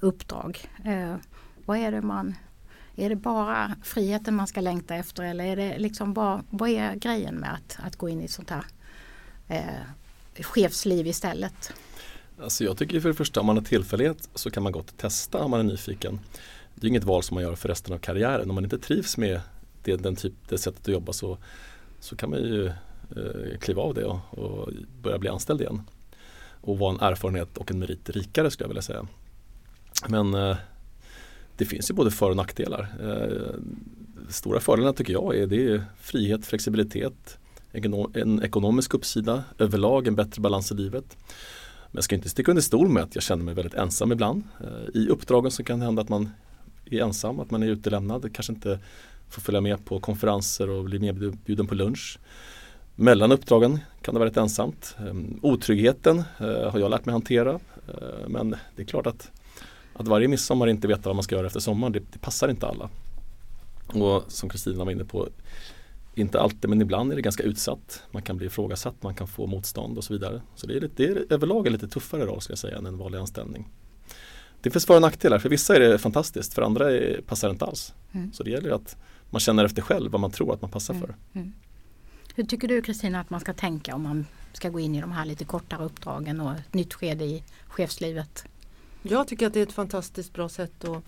uppdrag? 0.00 0.68
Eh, 0.84 1.16
vad 1.64 1.78
är 1.78 1.92
det 1.92 2.02
man 2.02 2.34
är 2.96 3.08
det 3.08 3.16
bara 3.16 3.76
friheten 3.82 4.34
man 4.34 4.46
ska 4.46 4.60
längta 4.60 4.94
efter 4.94 5.22
eller 5.22 5.44
är 5.44 5.56
det 5.56 5.78
liksom 5.78 6.14
vad, 6.14 6.44
vad 6.50 6.68
är 6.70 6.94
grejen 6.94 7.34
med 7.34 7.54
att, 7.54 7.78
att 7.86 7.96
gå 7.96 8.08
in 8.08 8.20
i 8.20 8.24
ett 8.24 8.30
sånt 8.30 8.50
här 8.50 8.64
eh, 9.48 10.42
chefsliv 10.42 11.06
istället? 11.06 11.72
Alltså 12.42 12.64
jag 12.64 12.76
tycker 12.76 13.00
för 13.00 13.08
det 13.08 13.14
första 13.14 13.40
om 13.40 13.46
man 13.46 13.56
har 13.56 13.64
tillfällighet 13.64 14.28
så 14.34 14.50
kan 14.50 14.62
man 14.62 14.72
gott 14.72 14.96
testa 14.96 15.38
om 15.38 15.50
man 15.50 15.60
är 15.60 15.64
nyfiken. 15.64 16.20
Det 16.74 16.86
är 16.86 16.88
inget 16.88 17.04
val 17.04 17.22
som 17.22 17.34
man 17.34 17.44
gör 17.44 17.54
för 17.54 17.68
resten 17.68 17.94
av 17.94 17.98
karriären. 17.98 18.50
Om 18.50 18.54
man 18.54 18.64
inte 18.64 18.78
trivs 18.78 19.16
med 19.16 19.40
det, 19.84 19.96
den 19.96 20.16
typ, 20.16 20.32
det 20.48 20.58
sättet 20.58 20.80
att 20.80 20.88
jobba 20.88 21.12
så, 21.12 21.38
så 22.00 22.16
kan 22.16 22.30
man 22.30 22.38
ju 22.38 22.66
eh, 23.16 23.58
kliva 23.60 23.82
av 23.82 23.94
det 23.94 24.04
och, 24.04 24.38
och 24.38 24.68
börja 25.02 25.18
bli 25.18 25.28
anställd 25.28 25.60
igen. 25.60 25.82
Och 26.60 26.78
vara 26.78 26.94
en 26.94 27.00
erfarenhet 27.00 27.58
och 27.58 27.70
en 27.70 27.78
merit 27.78 28.10
rikare 28.10 28.50
skulle 28.50 28.64
jag 28.64 28.68
vilja 28.68 28.82
säga. 28.82 29.06
Men 30.08 30.34
eh, 30.34 30.56
det 31.56 31.64
finns 31.64 31.90
ju 31.90 31.94
både 31.94 32.10
för 32.10 32.30
och 32.30 32.36
nackdelar. 32.36 32.94
Eh, 33.02 33.54
stora 34.28 34.60
fördelarna 34.60 34.92
tycker 34.92 35.12
jag 35.12 35.36
är, 35.36 35.46
det 35.46 35.66
är 35.66 35.84
frihet, 36.00 36.46
flexibilitet, 36.46 37.38
en 37.72 38.42
ekonomisk 38.42 38.94
uppsida, 38.94 39.44
överlag 39.58 40.06
en 40.06 40.14
bättre 40.14 40.42
balans 40.42 40.72
i 40.72 40.74
livet. 40.74 41.16
Men 41.90 41.96
jag 41.96 42.04
ska 42.04 42.14
inte 42.14 42.28
sticka 42.28 42.50
under 42.50 42.62
stol 42.62 42.88
med 42.88 43.02
att 43.02 43.14
jag 43.14 43.24
känner 43.24 43.44
mig 43.44 43.54
väldigt 43.54 43.74
ensam 43.74 44.12
ibland. 44.12 44.42
Eh, 44.60 45.00
I 45.00 45.08
uppdragen 45.08 45.50
så 45.50 45.64
kan 45.64 45.78
det 45.78 45.84
hända 45.84 46.02
att 46.02 46.08
man 46.08 46.30
är 46.84 47.02
ensam, 47.02 47.40
att 47.40 47.50
man 47.50 47.62
är 47.62 47.66
utelämnad, 47.66 48.32
kanske 48.32 48.52
inte 48.52 48.78
får 49.28 49.42
följa 49.42 49.60
med 49.60 49.84
på 49.84 50.00
konferenser 50.00 50.70
och 50.70 50.84
bli 50.84 50.98
medbjuden 50.98 51.66
på 51.66 51.74
lunch. 51.74 52.18
Mellan 52.94 53.32
uppdragen 53.32 53.78
kan 54.02 54.14
det 54.14 54.18
vara 54.18 54.28
rätt 54.28 54.36
ensamt. 54.36 54.96
Ehm, 54.98 55.38
otryggheten 55.42 56.18
eh, 56.18 56.70
har 56.70 56.78
jag 56.78 56.90
lärt 56.90 57.06
mig 57.06 57.12
hantera. 57.12 57.52
Eh, 57.88 58.28
men 58.28 58.50
det 58.76 58.82
är 58.82 58.86
klart 58.86 59.06
att, 59.06 59.30
att 59.92 60.08
varje 60.08 60.28
midsommar 60.28 60.66
inte 60.66 60.88
veta 60.88 61.08
vad 61.08 61.16
man 61.16 61.22
ska 61.22 61.36
göra 61.36 61.46
efter 61.46 61.60
sommaren, 61.60 61.92
det, 61.92 62.02
det 62.12 62.18
passar 62.18 62.48
inte 62.48 62.66
alla. 62.66 62.88
Och 63.86 64.32
som 64.32 64.48
Kristina 64.48 64.84
var 64.84 64.92
inne 64.92 65.04
på, 65.04 65.28
inte 66.14 66.40
alltid 66.40 66.70
men 66.70 66.82
ibland 66.82 67.12
är 67.12 67.16
det 67.16 67.22
ganska 67.22 67.42
utsatt. 67.42 68.02
Man 68.10 68.22
kan 68.22 68.36
bli 68.36 68.46
ifrågasatt, 68.46 69.02
man 69.02 69.14
kan 69.14 69.26
få 69.28 69.46
motstånd 69.46 69.98
och 69.98 70.04
så 70.04 70.12
vidare. 70.12 70.42
Så 70.54 70.66
det 70.66 70.76
är, 70.76 70.80
lite, 70.80 70.94
det 70.96 71.04
är 71.04 71.32
överlag 71.32 71.66
en 71.66 71.72
lite 71.72 71.88
tuffare 71.88 72.26
roll 72.26 72.40
ska 72.40 72.50
jag 72.50 72.58
säga 72.58 72.78
än 72.78 72.86
en 72.86 72.98
vanlig 72.98 73.18
anställning. 73.18 73.68
det 74.60 74.70
finns 74.70 74.86
för 74.86 74.94
och 74.94 75.02
nackdelar. 75.02 75.38
För 75.38 75.48
vissa 75.48 75.76
är 75.76 75.80
det 75.80 75.98
fantastiskt, 75.98 76.54
för 76.54 76.62
andra 76.62 76.90
är, 76.90 77.20
passar 77.26 77.48
det 77.48 77.52
inte 77.52 77.64
alls. 77.64 77.94
Mm. 78.12 78.32
Så 78.32 78.42
det 78.42 78.50
gäller 78.50 78.70
att 78.70 78.96
man 79.30 79.40
känner 79.40 79.64
efter 79.64 79.82
själv 79.82 80.12
vad 80.12 80.20
man 80.20 80.30
tror 80.30 80.54
att 80.54 80.62
man 80.62 80.70
passar 80.70 80.94
Mm. 80.94 81.06
för. 81.06 81.14
Hur 82.34 82.44
tycker 82.44 82.68
du 82.68 82.82
Kristina 82.82 83.20
att 83.20 83.30
man 83.30 83.40
ska 83.40 83.52
tänka 83.52 83.94
om 83.94 84.02
man 84.02 84.26
ska 84.52 84.68
gå 84.68 84.80
in 84.80 84.94
i 84.94 85.00
de 85.00 85.12
här 85.12 85.24
lite 85.24 85.44
kortare 85.44 85.84
uppdragen 85.84 86.40
och 86.40 86.52
ett 86.52 86.74
nytt 86.74 86.94
skede 86.94 87.24
i 87.24 87.42
chefslivet? 87.66 88.44
Jag 89.02 89.28
tycker 89.28 89.46
att 89.46 89.54
det 89.54 89.60
är 89.60 89.62
ett 89.62 89.72
fantastiskt 89.72 90.32
bra 90.32 90.48
sätt 90.48 90.84
att 90.84 91.04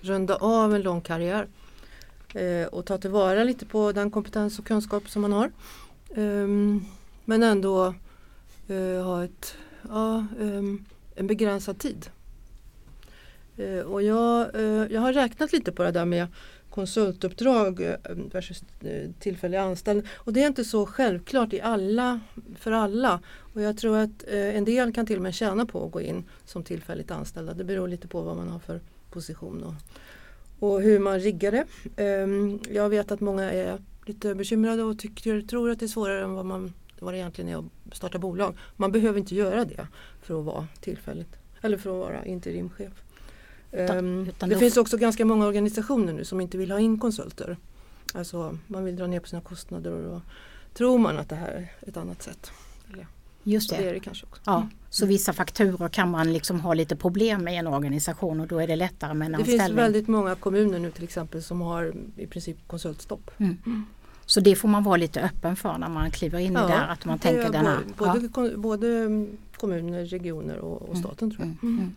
runda 0.00 0.36
av 0.36 0.74
en 0.74 0.82
lång 0.82 1.00
karriär. 1.00 1.48
Eh, 2.34 2.66
och 2.66 2.86
ta 2.86 2.98
tillvara 2.98 3.44
lite 3.44 3.66
på 3.66 3.92
den 3.92 4.10
kompetens 4.10 4.58
och 4.58 4.66
kunskap 4.66 5.08
som 5.10 5.22
man 5.22 5.32
har. 5.32 5.50
Ehm, 6.14 6.84
men 7.24 7.42
ändå 7.42 7.94
eh, 8.68 9.04
ha 9.04 9.24
ett, 9.24 9.54
ja, 9.88 10.26
ehm, 10.40 10.84
en 11.14 11.26
begränsad 11.26 11.78
tid. 11.78 12.10
Eh, 13.56 13.78
och 13.78 14.02
jag, 14.02 14.54
eh, 14.54 14.92
jag 14.92 15.00
har 15.00 15.12
räknat 15.12 15.52
lite 15.52 15.72
på 15.72 15.82
det 15.82 15.90
där 15.90 16.04
med 16.04 16.26
konsultuppdrag 16.70 17.96
versus 18.32 18.64
tillfällig 19.18 19.58
anställning. 19.58 20.06
Och 20.14 20.32
det 20.32 20.42
är 20.42 20.46
inte 20.46 20.64
så 20.64 20.86
självklart 20.86 21.52
i 21.52 21.60
alla, 21.60 22.20
för 22.58 22.72
alla. 22.72 23.20
Och 23.54 23.62
jag 23.62 23.78
tror 23.78 23.98
att 23.98 24.22
en 24.28 24.64
del 24.64 24.92
kan 24.92 25.06
till 25.06 25.16
och 25.16 25.22
med 25.22 25.34
tjäna 25.34 25.66
på 25.66 25.86
att 25.86 25.92
gå 25.92 26.00
in 26.00 26.24
som 26.44 26.64
tillfälligt 26.64 27.10
anställda. 27.10 27.54
Det 27.54 27.64
beror 27.64 27.88
lite 27.88 28.08
på 28.08 28.20
vad 28.20 28.36
man 28.36 28.48
har 28.48 28.58
för 28.58 28.80
position 29.10 29.62
och, 29.62 29.74
och 30.62 30.82
hur 30.82 30.98
man 30.98 31.20
riggar 31.20 31.52
det. 31.52 31.64
Ehm, 32.02 32.58
jag 32.70 32.88
vet 32.88 33.12
att 33.12 33.20
många 33.20 33.52
är 33.52 33.78
lite 34.06 34.34
bekymrade 34.34 34.82
och 34.82 34.98
tycker, 34.98 35.40
tror 35.42 35.70
att 35.70 35.78
det 35.78 35.86
är 35.86 35.88
svårare 35.88 36.24
än 36.24 36.32
vad, 36.34 36.46
man, 36.46 36.72
vad 37.00 37.14
det 37.14 37.18
egentligen 37.18 37.50
är 37.50 37.58
att 37.58 37.96
starta 37.96 38.18
bolag. 38.18 38.56
Man 38.76 38.92
behöver 38.92 39.18
inte 39.18 39.34
göra 39.34 39.64
det 39.64 39.86
för 40.22 40.38
att 40.38 40.44
vara 40.44 40.66
tillfälligt 40.80 41.36
eller 41.60 41.78
för 41.78 41.90
att 41.90 41.96
vara 42.08 42.24
interimchef. 42.24 42.92
Utan- 43.72 43.98
Ehm, 43.98 44.26
utan 44.28 44.48
det 44.48 44.54
då- 44.54 44.58
finns 44.58 44.76
också 44.76 44.96
ganska 44.96 45.24
många 45.24 45.46
organisationer 45.46 46.12
nu 46.12 46.24
som 46.24 46.40
inte 46.40 46.58
vill 46.58 46.70
ha 46.70 46.78
in 46.80 46.98
konsulter. 47.00 47.56
Alltså 48.14 48.58
man 48.66 48.84
vill 48.84 48.96
dra 48.96 49.06
ner 49.06 49.20
på 49.20 49.28
sina 49.28 49.42
kostnader 49.42 49.90
och 49.92 50.02
då 50.02 50.22
tror 50.74 50.98
man 50.98 51.18
att 51.18 51.28
det 51.28 51.36
här 51.36 51.68
är 51.80 51.88
ett 51.88 51.96
annat 51.96 52.22
sätt. 52.22 52.50
Just 53.42 53.70
Det 53.70 53.76
är 53.76 53.82
det. 53.84 53.92
det 53.92 54.00
kanske 54.00 54.26
också. 54.26 54.42
Ja, 54.46 54.68
så 54.92 55.06
vissa 55.06 55.32
fakturer 55.32 55.88
kan 55.88 56.10
man 56.10 56.32
liksom 56.32 56.60
ha 56.60 56.74
lite 56.74 56.96
problem 56.96 57.44
med 57.44 57.54
i 57.54 57.56
en 57.56 57.66
organisation 57.66 58.40
och 58.40 58.46
då 58.46 58.58
är 58.58 58.66
det 58.66 58.76
lättare 58.76 59.14
med 59.14 59.26
en 59.26 59.32
Det 59.32 59.38
anställning. 59.38 59.66
finns 59.66 59.78
väldigt 59.78 60.08
många 60.08 60.34
kommuner 60.34 60.78
nu 60.78 60.90
till 60.90 61.04
exempel 61.04 61.42
som 61.42 61.60
har 61.60 61.94
i 62.16 62.26
princip 62.26 62.56
konsultstopp. 62.66 63.30
Så 64.26 64.40
det 64.40 64.54
får 64.56 64.68
man 64.68 64.82
vara 64.84 64.96
lite 64.96 65.20
öppen 65.22 65.56
för 65.56 65.78
när 65.78 65.88
man 65.88 66.10
kliver 66.10 66.38
in 66.38 66.52
i 66.52 66.54
Ja, 66.54 66.66
det 66.66 66.72
här, 66.72 66.88
att 66.88 67.04
man 67.04 67.16
Det 67.18 67.22
tänker 67.22 67.50
den 67.52 67.66
här. 67.66 67.78
både, 67.98 68.28
ja. 68.50 68.56
både, 68.56 68.86
mm, 68.98 69.36
kommuner, 69.56 70.04
regioner 70.04 70.58
och, 70.58 70.82
och 70.82 70.96
staten 70.96 71.30
tror 71.30 71.40
jag. 71.46 71.68
Mm, 71.68 71.78
mm. 71.78 71.94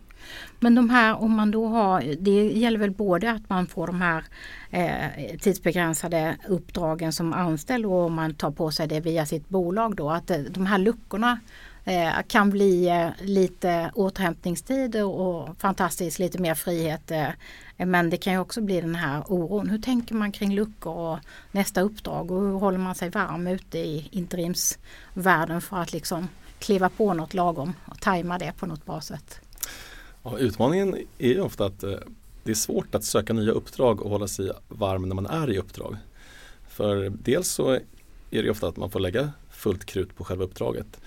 Men 0.60 0.74
de 0.74 0.90
här, 0.90 1.22
om 1.22 1.32
man 1.32 1.50
då 1.50 1.66
har, 1.66 2.14
det 2.20 2.44
gäller 2.44 2.78
väl 2.78 2.90
både 2.90 3.30
att 3.30 3.48
man 3.48 3.66
får 3.66 3.86
de 3.86 4.00
här 4.00 4.24
eh, 4.70 5.38
tidsbegränsade 5.40 6.36
uppdragen 6.48 7.12
som 7.12 7.32
anställd 7.32 7.86
och 7.86 8.04
om 8.04 8.12
man 8.14 8.34
tar 8.34 8.50
på 8.50 8.70
sig 8.70 8.88
det 8.88 9.00
via 9.00 9.26
sitt 9.26 9.48
bolag 9.48 9.96
då, 9.96 10.10
att 10.10 10.30
eh, 10.30 10.38
de 10.38 10.66
här 10.66 10.78
luckorna 10.78 11.38
eh, 11.86 12.12
kan 12.28 12.50
bli 12.50 12.88
eh, 12.88 13.08
lite 13.26 13.90
återhämtningstid 13.94 14.96
och 14.96 15.48
fantastiskt 15.58 16.18
lite 16.18 16.38
mer 16.38 16.54
frihet. 16.54 17.10
Eh, 17.10 17.28
men 17.76 18.10
det 18.10 18.16
kan 18.16 18.32
ju 18.32 18.38
också 18.38 18.60
bli 18.60 18.80
den 18.80 18.94
här 18.94 19.22
oron. 19.26 19.68
Hur 19.68 19.78
tänker 19.78 20.14
man 20.14 20.32
kring 20.32 20.54
luckor 20.54 20.96
och 20.96 21.18
nästa 21.52 21.80
uppdrag 21.80 22.30
och 22.30 22.42
hur 22.42 22.52
håller 22.52 22.78
man 22.78 22.94
sig 22.94 23.10
varm 23.10 23.46
ute 23.46 23.78
i 23.78 24.08
interimsvärlden 24.10 25.60
för 25.60 25.76
att 25.76 25.92
liksom 25.92 26.28
kliva 26.58 26.88
på 26.88 27.14
något 27.14 27.34
lagom 27.34 27.72
och 27.84 28.00
tajma 28.00 28.38
det 28.38 28.52
på 28.58 28.66
något 28.66 28.86
bra 28.86 29.00
sätt? 29.00 29.40
Ja, 30.22 30.38
utmaningen 30.38 30.96
är 31.18 31.28
ju 31.28 31.40
ofta 31.40 31.66
att 31.66 31.82
eh, 31.82 31.98
det 32.44 32.50
är 32.50 32.54
svårt 32.54 32.94
att 32.94 33.04
söka 33.04 33.32
nya 33.32 33.52
uppdrag 33.52 34.02
och 34.02 34.10
hålla 34.10 34.28
sig 34.28 34.50
varm 34.68 35.08
när 35.08 35.14
man 35.14 35.26
är 35.26 35.50
i 35.50 35.58
uppdrag. 35.58 35.96
För 36.68 37.10
dels 37.10 37.48
så 37.48 37.70
är 38.30 38.42
det 38.42 38.50
ofta 38.50 38.68
att 38.68 38.76
man 38.76 38.90
får 38.90 39.00
lägga 39.00 39.30
fullt 39.50 39.84
krut 39.84 40.16
på 40.16 40.24
själva 40.24 40.44
uppdraget. 40.44 41.00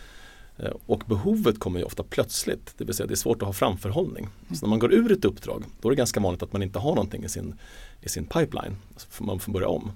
Eh, 0.60 0.72
Och 0.86 1.04
behovet 1.08 1.60
kommer 1.60 1.80
ju 1.80 1.86
ofta 1.86 2.04
plötsligt, 2.04 2.74
det 2.78 2.84
vill 2.84 2.96
säga 2.96 3.08
det 3.08 3.14
är 3.14 3.16
svårt 3.16 3.42
att 3.42 3.46
ha 3.46 3.54
framförhållning. 3.54 4.30
Så 4.54 4.66
när 4.66 4.70
man 4.70 4.80
går 4.80 4.94
ur 4.94 5.12
ett 5.12 5.26
uppdrag, 5.26 5.64
då 5.82 5.88
är 5.88 5.92
det 5.92 5.96
ganska 5.96 6.20
vanligt 6.20 6.44
att 6.44 6.54
man 6.54 6.64
inte 6.64 6.80
har 6.80 6.90
någonting 6.96 7.24
i 7.24 7.30
sin, 7.30 7.56
i 8.02 8.10
sin 8.10 8.26
pipeline. 8.26 8.76
Så 8.98 9.24
man 9.24 9.40
får 9.40 9.52
börja 9.52 9.68
om. 9.68 9.92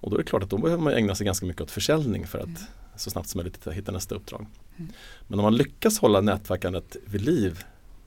Och 0.00 0.10
då 0.10 0.16
är 0.16 0.18
det 0.18 0.24
klart 0.28 0.42
att 0.42 0.50
då 0.50 0.58
behöver 0.58 0.82
man 0.82 0.92
ägna 0.92 1.14
sig 1.14 1.26
ganska 1.26 1.46
mycket 1.46 1.62
åt 1.62 1.70
försäljning 1.70 2.26
för 2.26 2.38
att 2.38 2.62
så 2.96 3.10
snabbt 3.10 3.28
som 3.28 3.38
möjligt 3.38 3.56
hitta- 3.56 3.70
hitta 3.70 3.92
nästa 3.92 4.14
uppdrag. 4.14 4.46
Men 5.28 5.38
om 5.38 5.42
man 5.42 5.56
lyckas 5.56 5.98
hålla 5.98 6.20
nätverkandet 6.20 6.96
vid 7.06 7.20
liv 7.22 7.64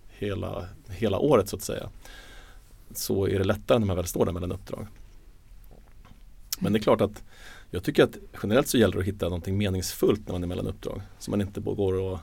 hela, 0.09 0.65
hela 0.89 1.19
året 1.19 1.49
så 1.49 1.55
att 1.55 1.61
säga 1.61 1.89
så 2.95 3.27
är 3.27 3.39
det 3.39 3.43
lättare 3.45 3.79
när 3.79 3.87
man 3.87 3.95
väl 3.95 4.05
står 4.05 4.25
där 4.25 4.31
mellan 4.33 4.51
uppdrag. 4.51 4.87
Men 6.59 6.73
det 6.73 6.79
är 6.79 6.81
klart 6.81 7.01
att 7.01 7.23
jag 7.71 7.83
tycker 7.83 8.03
att 8.03 8.17
generellt 8.43 8.67
så 8.67 8.77
gäller 8.77 8.93
det 8.93 8.99
att 8.99 9.05
hitta 9.05 9.25
någonting 9.25 9.57
meningsfullt 9.57 10.27
när 10.27 10.33
man 10.33 10.43
är 10.43 10.47
mellan 10.47 10.67
uppdrag. 10.67 11.01
Så 11.19 11.31
man 11.31 11.41
inte 11.41 11.61
bara 11.61 11.75
går 11.75 11.93
och, 11.93 12.19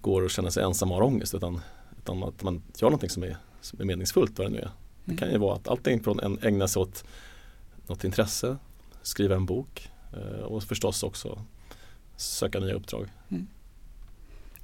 går 0.00 0.22
och 0.22 0.30
känner 0.30 0.50
sig 0.50 0.62
ensam 0.62 0.90
och 0.90 0.96
har 0.96 1.04
ångest 1.04 1.34
utan, 1.34 1.60
utan 1.98 2.22
att 2.22 2.42
man 2.42 2.62
gör 2.76 2.88
någonting 2.88 3.10
som 3.10 3.22
är, 3.22 3.36
som 3.60 3.80
är 3.80 3.84
meningsfullt 3.84 4.38
vad 4.38 4.46
det 4.46 4.50
nu 4.50 4.58
är. 4.58 4.70
Det 5.04 5.16
kan 5.16 5.30
ju 5.30 5.38
vara 5.38 5.54
att 5.54 5.68
allting 5.68 6.02
från 6.02 6.20
en 6.20 6.38
ägna 6.42 6.68
sig 6.68 6.82
åt 6.82 7.04
något 7.86 8.04
intresse, 8.04 8.56
skriva 9.02 9.34
en 9.34 9.46
bok 9.46 9.90
eh, 10.12 10.44
och 10.44 10.62
förstås 10.62 11.02
också 11.02 11.38
söka 12.16 12.60
nya 12.60 12.74
uppdrag. 12.74 13.08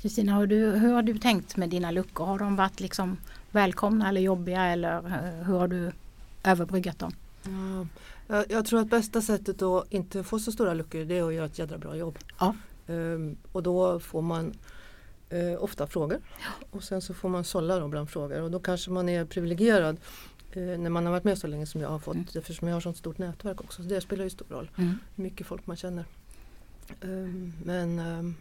Kristina, 0.00 0.32
har 0.32 0.46
du, 0.46 0.70
hur 0.70 0.92
har 0.92 1.02
du 1.02 1.18
tänkt 1.18 1.56
med 1.56 1.68
dina 1.68 1.90
luckor? 1.90 2.26
Har 2.26 2.38
de 2.38 2.56
varit 2.56 2.80
liksom 2.80 3.16
välkomna 3.50 4.08
eller 4.08 4.20
jobbiga 4.20 4.64
eller 4.64 4.96
eh, 4.96 5.46
hur 5.46 5.58
har 5.58 5.68
du 5.68 5.92
överbryggat 6.44 6.98
dem? 6.98 7.12
Ja, 7.42 7.86
jag, 8.30 8.44
jag 8.50 8.64
tror 8.66 8.80
att 8.80 8.90
bästa 8.90 9.22
sättet 9.22 9.62
att 9.62 9.92
inte 9.92 10.22
få 10.24 10.38
så 10.38 10.52
stora 10.52 10.74
luckor 10.74 11.04
det 11.04 11.18
är 11.18 11.22
att 11.28 11.34
göra 11.34 11.46
ett 11.46 11.58
jädra 11.58 11.78
bra 11.78 11.96
jobb. 11.96 12.18
Ja. 12.38 12.54
Ehm, 12.86 13.36
och 13.52 13.62
då 13.62 14.00
får 14.00 14.22
man 14.22 14.52
eh, 15.28 15.62
ofta 15.62 15.86
frågor 15.86 16.18
och 16.70 16.82
sen 16.84 17.00
så 17.02 17.14
får 17.14 17.28
man 17.28 17.44
sålla 17.44 17.78
då 17.78 17.88
bland 17.88 18.10
frågor 18.10 18.42
och 18.42 18.50
då 18.50 18.58
kanske 18.60 18.90
man 18.90 19.08
är 19.08 19.24
privilegierad 19.24 19.96
eh, 20.52 20.62
när 20.62 20.90
man 20.90 21.04
har 21.06 21.12
varit 21.12 21.24
med 21.24 21.38
så 21.38 21.46
länge 21.46 21.66
som 21.66 21.80
jag 21.80 21.88
har 21.88 21.98
fått 21.98 22.14
Mm. 22.14 22.26
eftersom 22.34 22.68
jag 22.68 22.76
har 22.76 22.80
sånt 22.80 22.96
stort 22.96 23.18
nätverk 23.18 23.60
också. 23.60 23.82
Så 23.82 23.88
det 23.88 24.00
spelar 24.00 24.24
ju 24.24 24.30
stor 24.30 24.46
roll 24.48 24.70
Mm. 24.78 24.94
hur 25.16 25.24
mycket 25.24 25.46
folk 25.46 25.66
man 25.66 25.76
känner. 25.76 26.04
Ehm, 27.00 27.52
men 27.64 27.98
äh, 27.98 28.32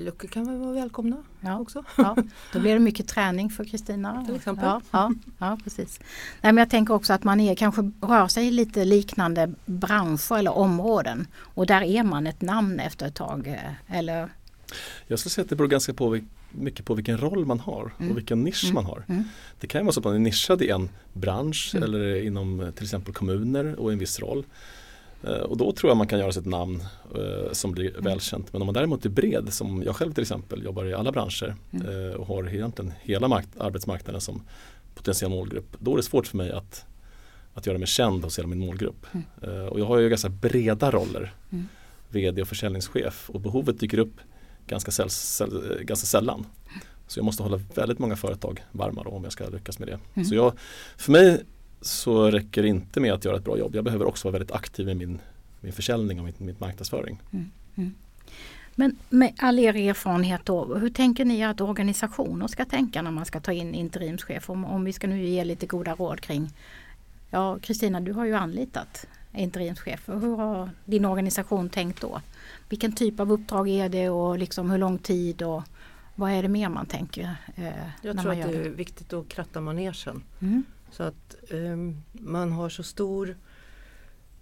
luckor 0.00 0.28
kan 0.28 0.46
väl 0.46 0.56
vara 0.56 0.72
välkomna 0.72 1.16
Ja. 1.40 1.58
också. 1.60 1.84
Ja, 1.96 2.16
då 2.52 2.60
blir 2.60 2.72
det 2.72 2.78
mycket 2.80 3.08
träning 3.08 3.50
för 3.50 3.64
Kristina. 3.64 4.24
Till 4.26 4.36
exempel. 4.36 4.64
Ja, 4.64 4.80
ja, 4.90 5.12
ja 5.38 5.58
precis. 5.64 6.00
Nej, 6.40 6.52
men 6.52 6.56
jag 6.56 6.70
tänker 6.70 6.94
också 6.94 7.12
att 7.12 7.24
man 7.24 7.40
är, 7.40 7.54
kanske 7.54 7.90
rör 8.00 8.28
sig 8.28 8.46
i 8.46 8.50
lite 8.50 8.84
liknande 8.84 9.52
branscher 9.66 10.38
eller 10.38 10.52
områden 10.52 11.26
och 11.36 11.66
där 11.66 11.82
är 11.82 12.02
man 12.02 12.26
ett 12.26 12.40
namn 12.42 12.80
efter 12.80 13.06
ett 13.06 13.14
tag. 13.14 13.46
eh, 13.46 13.96
Eller, 13.98 14.28
Jag 15.06 15.18
skulle 15.18 15.30
säga 15.30 15.42
att 15.42 15.48
det 15.50 15.56
beror 15.56 15.68
ganska 15.68 15.94
på, 15.94 16.18
mycket 16.50 16.84
på 16.84 16.94
vilken 16.94 17.18
roll 17.18 17.46
man 17.46 17.60
har 17.60 17.92
Mm. 17.98 18.10
och 18.10 18.16
vilken 18.18 18.42
nisch 18.44 18.64
Mm. 18.64 18.74
man 18.74 18.84
har. 18.84 19.04
Mm. 19.08 19.24
Det 19.60 19.66
kan 19.66 19.80
ju 19.80 19.84
vara 19.84 19.92
så 19.92 20.00
att 20.00 20.04
man 20.04 20.14
är 20.14 20.18
nischad 20.18 20.62
i 20.62 20.68
en 20.68 20.88
bransch 21.12 21.70
Mm. 21.74 21.82
eller 21.88 22.24
inom 22.26 22.60
eh, 22.60 22.70
till 22.70 22.84
exempel 22.84 23.14
kommuner 23.14 23.80
och 23.80 23.92
en 23.92 23.98
viss 23.98 24.20
roll. 24.20 24.44
Eh, 25.26 25.32
Och 25.32 25.56
då 25.56 25.72
tror 25.72 25.90
jag 25.90 25.96
man 25.96 26.06
kan 26.06 26.18
göra 26.18 26.32
sitt 26.32 26.46
namn 26.46 26.82
eh, 27.14 27.52
som 27.52 27.72
blir 27.72 27.90
Mm. 27.90 28.04
välkänt. 28.04 28.52
Men 28.52 28.62
om 28.62 28.66
man 28.66 28.74
däremot 28.74 29.04
är 29.04 29.08
bred, 29.10 29.52
som 29.52 29.82
jag 29.82 29.96
själv 29.96 30.12
till 30.12 30.22
exempel, 30.22 30.64
jobbar 30.64 30.84
i 30.84 30.94
alla 30.94 31.12
branscher 31.12 31.54
Mm. 31.72 32.10
eh, 32.10 32.14
och 32.14 32.26
har 32.26 32.54
egentligen 32.54 32.92
hela 33.02 33.28
mark- 33.28 33.56
arbetsmarknaden 33.58 34.20
som 34.20 34.42
potentiell 34.94 35.30
målgrupp. 35.30 35.76
Då 35.78 35.92
är 35.92 35.96
det 35.96 36.02
svårt 36.02 36.26
för 36.26 36.36
mig 36.36 36.50
att, 36.52 36.84
att 37.54 37.66
göra 37.66 37.78
mig 37.78 37.86
känd 37.88 38.24
hos 38.24 38.38
hela 38.38 38.48
min 38.48 38.58
målgrupp. 38.58 39.06
Mm. 39.12 39.24
Eh, 39.60 39.66
Och 39.66 39.80
jag 39.80 39.84
har 39.86 39.98
ju 39.98 40.08
ganska 40.08 40.28
breda 40.28 40.90
roller. 40.90 41.34
Mm. 41.52 41.68
VD 42.08 42.42
och 42.42 42.48
försäljningschef 42.48 43.30
och 43.30 43.40
behovet 43.40 43.80
dyker 43.80 43.98
upp 43.98 44.14
ganska, 44.66 44.90
säll, 44.90 45.10
säll, 45.10 45.70
eh, 45.72 45.84
ganska 45.84 46.06
sällan. 46.06 46.46
Så 47.06 47.18
jag 47.18 47.24
måste 47.24 47.42
hålla 47.42 47.60
väldigt 47.74 47.98
många 47.98 48.16
företag 48.16 48.64
varma 48.72 49.02
då, 49.02 49.10
om 49.10 49.24
jag 49.24 49.32
ska 49.32 49.48
lyckas 49.48 49.78
med 49.78 49.88
det. 49.88 49.98
Mm. 50.14 50.24
Så 50.26 50.34
jag, 50.34 50.52
för 50.96 51.12
mig 51.12 51.42
så 51.86 52.30
räcker 52.30 52.62
det 52.62 52.68
inte 52.68 53.00
med 53.00 53.12
att 53.12 53.24
göra 53.24 53.36
ett 53.36 53.44
bra 53.44 53.58
jobb. 53.58 53.74
Jag 53.74 53.84
behöver 53.84 54.06
också 54.06 54.28
vara 54.28 54.32
väldigt 54.32 54.52
aktiv 54.52 54.88
i 54.88 54.94
min, 54.94 55.18
min 55.60 55.72
försäljning 55.72 56.18
och 56.18 56.24
min, 56.24 56.34
min 56.38 56.56
marknadsföring. 56.58 57.20
men 58.74 58.96
med 59.08 59.34
all 59.38 59.58
er 59.58 59.76
erfarenhet 59.76 60.40
då, 60.44 60.74
hur 60.74 60.90
tänker 60.90 61.24
ni 61.24 61.44
att 61.44 61.60
organisationer 61.60 62.46
ska 62.46 62.64
tänka 62.64 63.02
när 63.02 63.10
man 63.10 63.24
ska 63.24 63.40
ta 63.40 63.52
in 63.52 63.74
interimschef? 63.74 64.50
Om, 64.50 64.64
om 64.64 64.84
vi 64.84 64.92
ska 64.92 65.06
nu 65.06 65.24
ge 65.24 65.44
lite 65.44 65.66
goda 65.66 65.94
råd 65.94 66.20
kring, 66.20 66.50
ja 67.30 67.58
Kristina 67.62 68.00
du 68.00 68.12
har 68.12 68.24
ju 68.24 68.34
anlitat 68.34 69.06
interimschef. 69.34 70.08
Hur 70.08 70.36
har 70.36 70.70
din 70.84 71.04
organisation 71.04 71.68
tänkt 71.68 72.00
då? 72.00 72.20
Vilken 72.68 72.92
typ 72.92 73.20
av 73.20 73.32
uppdrag 73.32 73.68
är 73.68 73.88
det 73.88 74.08
och 74.08 74.38
liksom 74.38 74.70
hur 74.70 74.78
lång 74.78 74.98
tid 74.98 75.42
och 75.42 75.62
vad 76.14 76.30
är 76.32 76.42
det 76.42 76.48
mer 76.48 76.68
man 76.68 76.86
tänker 76.86 77.36
eh, 77.54 77.64
Jag 78.02 78.16
när 78.16 78.22
tror 78.22 78.34
man 78.34 78.42
att 78.42 78.52
det? 78.52 78.58
är 78.58 78.68
viktigt 78.68 79.12
att 79.12 79.28
kratta 79.28 79.60
manegen. 79.60 80.22
Mm. 80.40 80.64
Så 80.96 81.02
att 81.02 81.34
ehm, 81.50 82.02
man 82.12 82.52
har 82.52 82.68
så 82.68 82.82
stor 82.82 83.36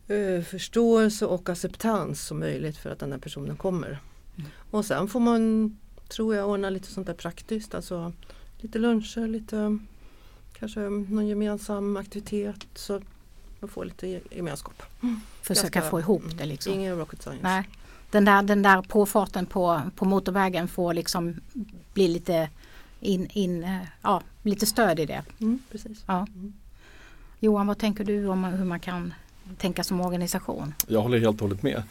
eh, 0.09 0.43
förståelse 0.45 1.27
och 1.27 1.49
acceptans 1.49 2.27
som 2.27 2.38
möjligt 2.38 2.77
för 2.77 2.91
att 2.91 2.99
den 2.99 3.12
här 3.12 3.19
personen 3.19 3.57
kommer. 3.57 3.99
Mm. 4.37 4.51
Och 4.71 4.85
sen 4.85 5.09
får 5.09 5.21
man, 5.21 5.77
tror 6.09 6.35
jag, 6.35 6.49
ordna 6.49 6.71
lite 6.71 6.88
sånt 6.88 7.07
där 7.07 7.15
praktiskt. 7.15 7.75
Alltså 7.75 8.12
lite 8.59 8.79
luncher, 8.79 9.27
lite 9.29 9.79
kanske 10.53 10.81
någon 10.81 11.27
gemensam 11.27 11.97
aktivitet 11.97 12.57
så 12.75 13.01
man 13.61 13.69
får 13.71 13.85
lite 13.85 14.07
ge- 14.09 14.21
gemenskap. 14.31 14.83
Försöka 15.43 15.69
Ganska- 15.69 15.91
få 15.91 16.01
ihop 16.01 16.23
det 16.38 16.47
liksom. 16.47 16.73
Ingen 16.73 16.99
rocket 16.99 17.23
science. 17.23 17.43
Nej. 17.43 17.69
Den 18.11 18.25
där, 18.25 18.43
den 18.43 18.62
där 18.62 18.83
påfarten 18.83 19.47
på, 19.47 19.81
på 19.97 20.05
motorvägen 20.05 20.69
får 20.69 20.95
liksom 20.95 21.41
bli 21.95 22.09
lite 22.09 22.51
in, 23.03 23.29
in, 23.33 23.65
eh, 23.65 23.81
ja, 24.03 24.23
lite 24.43 24.67
stöd 24.67 25.01
i 25.01 25.07
det. 25.07 25.23
Mm, 25.41 25.59
precis. 25.71 26.05
Ja. 26.07 26.27
Mm. 26.35 26.53
Johan, 27.41 27.67
vad 27.67 27.79
tänker 27.79 28.05
du 28.05 28.27
om 28.27 28.45
hur 28.45 28.65
man 28.65 28.81
kan 28.81 29.15
tänka 29.59 29.85
som 29.85 30.01
organisation? 30.01 30.75
Jag 30.88 31.01
håller 31.03 31.19
helt 31.19 31.35
och 31.35 31.49
hållet 31.49 31.62
med. 31.62 31.83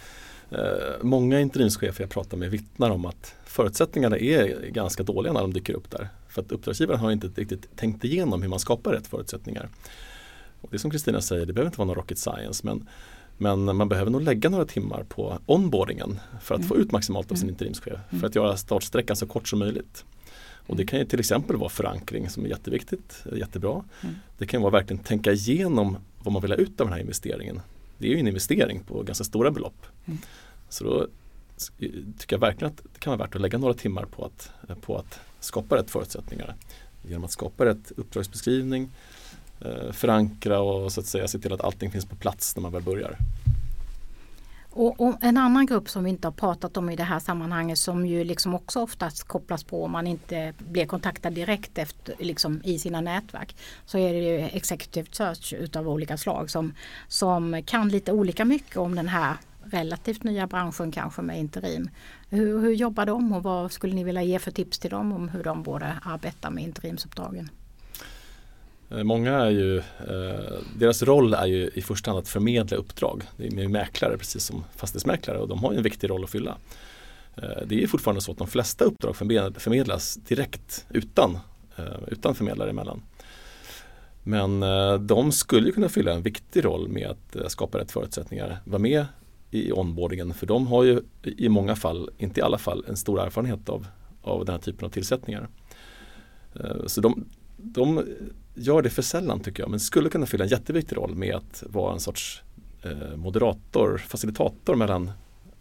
Eh, 0.52 0.60
många 1.02 1.40
interimschefer 1.40 2.04
jag 2.04 2.10
pratar 2.10 2.38
med 2.38 2.52
vittnar 2.52 2.90
om 2.90 3.06
att 3.06 3.36
förutsättningarna 3.46 4.18
är 4.18 4.70
ganska 4.70 5.04
dåliga 5.04 5.34
när 5.34 5.42
de 5.42 5.54
dyker 5.54 5.74
upp 5.74 5.92
där. 5.92 6.10
För 6.28 6.42
att 6.42 6.52
uppdragsgivaren 6.52 7.00
har 7.00 7.12
inte 7.12 7.28
riktigt 7.28 7.76
tänkt 7.76 8.04
igenom 8.04 8.42
hur 8.42 8.50
man 8.50 8.60
skapar 8.60 8.92
rätt 8.92 9.08
förutsättningar. 9.08 9.70
Och 10.62 10.70
det 10.72 10.78
är 10.78 10.80
som 10.80 10.92
Kristina 10.92 11.22
säger, 11.22 11.46
det 11.46 11.54
behöver 11.54 11.68
inte 11.68 11.78
vara 11.78 11.88
någon 11.88 11.96
rocket 11.96 12.18
science 12.18 12.62
men, 12.66 12.88
men 13.38 13.78
man 13.78 13.90
behöver 13.90 14.12
nog 14.12 14.22
lägga 14.22 14.50
några 14.50 14.66
timmar 14.66 15.04
på 15.04 15.40
onboardingen 15.46 16.20
för 16.42 16.56
att 16.56 16.68
få 16.68 16.78
ut 16.78 16.92
maximalt 16.92 17.32
av 17.32 17.36
sin 17.36 17.50
interimschef. 17.50 18.00
För 18.20 18.28
att 18.28 18.36
göra 18.36 18.58
startsträckan 18.58 19.16
så 19.16 19.28
kort 19.28 19.48
som 19.48 19.60
möjligt. 19.60 20.06
Och 20.72 20.78
det 20.78 20.86
kan 20.86 21.00
ju 21.00 21.06
till 21.06 21.20
exempel 21.20 21.56
vara 21.56 21.70
förankring 21.70 22.30
som 22.30 22.46
är 22.46 22.50
jätteviktigt, 22.50 23.24
jättebra. 23.36 23.84
Mm. 24.02 24.16
Det 24.38 24.46
kan 24.46 24.62
vara 24.62 24.72
verkligen 24.72 25.04
tänka 25.04 25.32
igenom 25.32 25.98
vad 26.24 26.34
man 26.34 26.42
vill 26.42 26.52
ha 26.52 26.58
ut 26.58 26.82
av 26.82 26.88
den 26.88 26.94
här 26.94 27.02
investeringen. 27.02 27.60
Det 27.98 28.08
är 28.08 28.12
ju 28.12 28.20
en 28.20 28.28
investering 28.28 28.80
på 28.80 29.04
ganska 29.04 29.24
stora 29.24 29.52
belopp. 29.52 29.86
Mm. 30.06 30.20
Så 30.70 30.84
då 30.84 31.08
tycker 32.18 32.36
jag 32.36 32.40
verkligen 32.40 32.74
att 32.74 32.84
det 32.94 33.00
kan 33.00 33.12
vara 33.12 33.28
värt 33.28 33.36
att 33.36 33.42
lägga 33.42 33.58
några 33.58 33.74
timmar 33.74 34.06
på 34.06 34.26
att, 34.26 34.52
på 34.82 34.98
att 34.98 35.20
skapa 35.40 35.76
rätt 35.76 35.92
förutsättningar. 35.92 36.56
Genom 37.08 37.24
att 37.24 37.32
skapa 37.32 37.66
rätt 37.66 37.92
uppdragsbeskrivning, 37.98 38.90
eh, 39.62 39.92
förankra 39.92 40.60
och 40.60 40.92
så 40.92 41.00
att 41.00 41.08
säga 41.08 41.28
se 41.28 41.40
till 41.40 41.54
att 41.54 41.62
allting 41.62 41.92
finns 41.92 42.06
på 42.06 42.16
plats 42.16 42.56
när 42.56 42.62
man 42.62 42.72
väl 42.72 42.84
börjar. 42.84 43.18
Och, 44.74 45.02
och 45.02 45.18
en 45.22 45.38
annan 45.38 45.66
grupp 45.66 45.90
som 45.90 46.04
vi 46.04 46.10
inte 46.10 46.28
har 46.28 46.34
pratat 46.34 46.78
om 46.78 46.90
i 46.90 46.96
det 46.96 47.04
här 47.04 47.20
sammanhanget 47.20 47.78
som 47.78 48.06
ju 48.06 48.24
liksom 48.24 48.56
också 48.56 48.80
oftast 48.82 49.24
kopplas 49.24 49.64
på 49.64 49.84
om 49.84 49.92
man 49.92 50.08
inte 50.08 50.54
blir 50.58 50.86
kontaktad 50.86 51.30
direkt 51.30 51.78
efter, 51.78 52.16
liksom 52.20 52.62
i 52.64 52.80
sina 52.80 53.02
nätverk. 53.02 53.56
Så 53.86 53.98
är 53.98 54.14
det 54.14 54.20
ju 54.20 54.40
executive 54.40 55.08
search 55.12 55.54
utav 55.54 55.90
olika 55.90 56.18
slag 56.18 56.50
som, 56.50 56.74
som 57.08 57.64
kan 57.66 57.90
lite 57.90 58.12
olika 58.12 58.46
mycket 58.46 58.78
om 58.78 58.96
den 58.96 59.08
här 59.08 59.36
relativt 59.64 60.24
nya 60.24 60.48
branschen 60.48 60.92
kanske 60.92 61.22
med 61.22 61.40
interim. 61.40 61.90
Hur, 62.30 62.62
hur 62.62 62.74
jobbar 62.74 63.06
de 63.06 63.34
och 63.34 63.44
vad 63.44 63.72
skulle 63.72 63.96
ni 63.96 64.04
vilja 64.04 64.24
ge 64.24 64.40
för 64.40 64.52
tips 64.52 64.80
till 64.80 64.90
dem 64.90 65.14
om 65.14 65.30
hur 65.30 65.44
de 65.44 65.64
borde 65.64 66.00
arbeta 66.04 66.50
med 66.50 66.64
interimsuppdragen? 66.64 67.50
Eh, 68.92 69.04
många 69.04 69.32
är 69.32 69.50
ju, 69.50 69.78
eh, 69.78 70.60
deras 70.78 71.04
roll 71.04 71.34
är 71.34 71.46
ju 71.46 71.70
i 71.74 71.82
första 71.82 72.12
hand 72.12 72.20
att 72.20 72.28
förmedla 72.28 72.78
uppdrag. 72.78 73.24
Det 73.38 73.48
är 73.48 73.68
mäklare 73.68 74.18
precis 74.18 74.44
som 74.44 74.64
fastighetsmäklare 74.76 75.38
och 75.38 75.48
de 75.48 75.64
har 75.64 75.72
ju 75.72 75.78
en 75.78 75.84
viktig 75.84 76.10
roll 76.10 76.24
att 76.24 76.30
fylla. 76.30 76.58
Eh, 77.36 77.66
det 77.66 77.84
är 77.84 77.88
fortfarande 77.88 78.22
så 78.22 78.32
att 78.32 78.38
de 78.38 78.48
flesta 78.48 78.86
uppdrag 78.86 79.16
förmedlas 79.58 80.16
direkt 80.16 80.86
utan, 80.90 81.40
eh, 81.78 81.86
utan 82.08 82.36
förmedlare 82.36 82.70
emellan. 82.70 83.02
Men 84.24 84.64
eh, 84.64 84.94
de 84.94 85.32
skulle 85.32 85.72
kunna 85.72 85.90
fylla 85.90 86.12
en 86.12 86.22
viktig 86.22 86.66
roll 86.66 86.88
med 86.88 87.08
att 87.08 87.36
eh, 87.36 87.48
skapa 87.48 87.78
rätt 87.78 87.92
förutsättningar, 87.92 88.60
vara 88.66 88.80
med 88.80 89.06
i 89.52 89.72
onboardingen 89.72 90.34
för 90.34 90.48
de 90.48 90.68
har 90.68 90.84
ju 90.84 91.02
i 91.24 91.50
många 91.50 91.76
fall, 91.76 92.10
inte 92.18 92.40
i 92.40 92.44
alla 92.44 92.58
fall, 92.58 92.86
en 92.88 92.98
stor 92.98 93.22
erfarenhet 93.22 93.70
av, 93.70 93.88
av 94.22 94.46
den 94.46 94.54
här 94.56 94.62
typen 94.62 94.86
av 94.86 94.90
tillsättningar. 94.90 95.50
Så 96.86 97.02
de, 97.02 97.26
de 97.58 98.04
gör 98.54 98.82
det 98.82 98.90
för 98.90 99.02
sällan 99.02 99.40
tycker 99.40 99.64
jag 99.64 99.70
men 99.70 99.80
skulle 99.80 100.10
kunna 100.10 100.26
fylla 100.26 100.44
en 100.44 100.50
jätteviktig 100.50 100.98
roll 100.98 101.16
med 101.16 101.36
att 101.36 101.64
vara 101.68 101.94
en 101.94 102.00
sorts 102.00 102.42
eh, 102.84 103.16
moderator, 103.16 103.98
facilitator 103.98 104.76
mellan, 104.76 105.12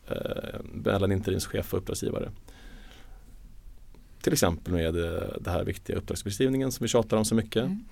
eh, 0.09 0.61
mellan 0.63 1.13
interimschef 1.13 1.73
och 1.73 1.79
uppdragsgivare. 1.79 2.31
Till 4.23 4.33
exempel 4.33 4.73
med 4.73 4.97
eh, 4.97 5.23
det 5.41 5.51
här 5.51 5.65
viktiga 5.65 5.97
uppdragsbeskrivningen 5.97 6.73
som 6.73 6.85
vi 6.85 6.89
tjatar 6.89 7.17
om 7.17 7.25
så 7.25 7.35
mycket. 7.35 7.65
Mm. 7.65 7.85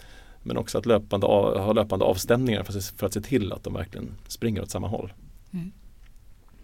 Men 0.42 0.56
också 0.56 0.78
att 0.78 0.86
löpande 0.86 1.26
av, 1.26 1.58
ha 1.58 1.72
löpande 1.72 2.04
avstämningar 2.04 2.62
för, 2.62 2.78
att 2.78 2.84
se- 2.84 2.96
för 2.96 3.06
att 3.06 3.12
se 3.12 3.20
till 3.20 3.52
att 3.52 3.64
de 3.64 3.74
verkligen 3.74 4.10
springer 4.28 4.62
åt 4.62 4.70
samma 4.70 4.88
håll. 4.88 5.12
Mm. 5.52 5.72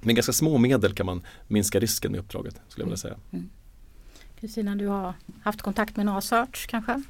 Med 0.01 0.15
ganska 0.15 0.33
små 0.33 0.59
medel 0.59 0.93
kan 0.95 1.07
man 1.07 1.23
minska 1.49 1.81
risken 1.81 2.13
med 2.13 2.21
uppdraget 2.21 2.61
skulle 2.69 2.83
jag 2.83 2.87
vilja 2.87 2.97
säga. 2.97 3.17
Kristina, 4.41 4.75
du 4.75 4.87
har 4.87 5.15
haft 5.43 5.63
kontakt 5.63 5.97
med 5.97 6.07
några 6.07 6.21
search 6.21 6.67
kanske? 6.67 7.03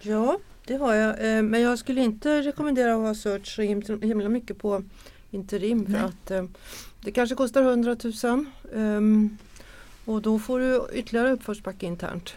Ja, 0.00 0.38
det 0.66 0.76
har 0.76 0.94
jag. 0.94 1.36
Eh, 1.36 1.42
Men 1.42 1.60
jag 1.60 1.78
skulle 1.78 2.00
inte 2.00 2.42
rekommendera 2.42 2.94
att 2.94 3.00
ha 3.00 3.14
search 3.14 3.54
så 3.56 3.62
him- 3.62 4.02
himla 4.04 4.28
mycket 4.28 4.58
på 4.58 4.82
interim 5.30 5.86
för 5.86 5.98
att 6.04 6.30
eh, 6.30 6.44
det 7.00 7.12
kanske 7.12 7.34
kostar 7.36 7.62
100 7.62 7.96
000 8.24 8.46
ehm, 8.74 9.36
och 10.04 10.22
då 10.22 10.38
får 10.38 10.60
du 10.60 10.86
ytterligare 10.92 11.32
uppförsbacke 11.32 11.86
internt. 11.86 12.34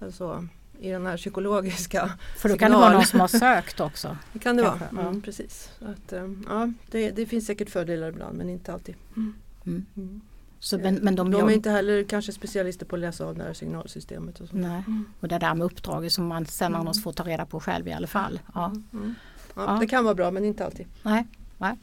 Alltså 0.00 0.48
i 0.80 0.90
den 0.90 1.06
här 1.06 1.16
psykologiska, 1.16 2.12
För 2.38 2.48
då 2.48 2.56
kan 2.56 2.70
det 2.70 2.76
vara 2.76 2.92
någon 2.92 3.06
som 3.06 3.20
har 3.20 3.28
sökt 3.28 3.80
också. 3.80 4.16
det 4.32 4.38
kan 4.38 4.56
det 4.56 4.62
Kanske, 4.62 4.84
vara. 4.94 5.02
ja. 5.04 5.08
Mm, 5.08 5.22
precis. 5.22 5.68
Så 5.78 5.84
Att, 5.84 6.12
eh, 6.12 6.30
ja, 6.48 6.72
det, 6.90 7.10
det 7.10 7.26
finns 7.26 7.46
säkert 7.46 7.70
fördelar 7.70 8.08
ibland 8.08 8.38
men 8.38 8.50
inte 8.50 8.72
alltid. 8.72 8.94
Mm. 9.16 9.34
Mm. 9.66 10.20
Så, 10.64 10.78
men, 10.78 10.94
men 10.94 11.14
de, 11.14 11.30
De 11.30 11.48
är 11.48 11.50
inte 11.52 11.70
heller 11.70 12.04
kanske 12.04 12.32
specialister 12.32 12.86
på 12.86 12.96
att 12.96 13.00
läsa 13.00 13.24
av 13.26 13.34
det 13.36 13.42
här 13.42 13.52
signalsystemet. 13.52 14.40
Och 14.40 14.48
så. 14.48 14.56
Nej. 14.56 14.82
Och 15.20 15.28
det 15.28 15.38
där 15.38 15.54
med 15.54 15.64
uppdraget 15.64 16.12
som 16.12 16.26
man 16.26 16.46
sen 16.46 16.66
Mm. 16.66 16.80
annars 16.80 17.02
får 17.02 17.12
ta 17.12 17.22
reda 17.24 17.46
på 17.46 17.60
själv 17.60 17.88
i 17.88 17.92
alla 17.92 18.06
fall. 18.06 18.40
Ja. 18.54 18.66
Mm. 18.92 19.14
Ja, 19.54 19.62
Ja. 19.74 19.78
Det 19.80 19.86
kan 19.86 20.04
vara 20.04 20.14
bra 20.14 20.30
men 20.30 20.44
inte 20.44 20.64
alltid. 20.64 20.86
Nej, 21.02 21.26
nej, 21.58 21.74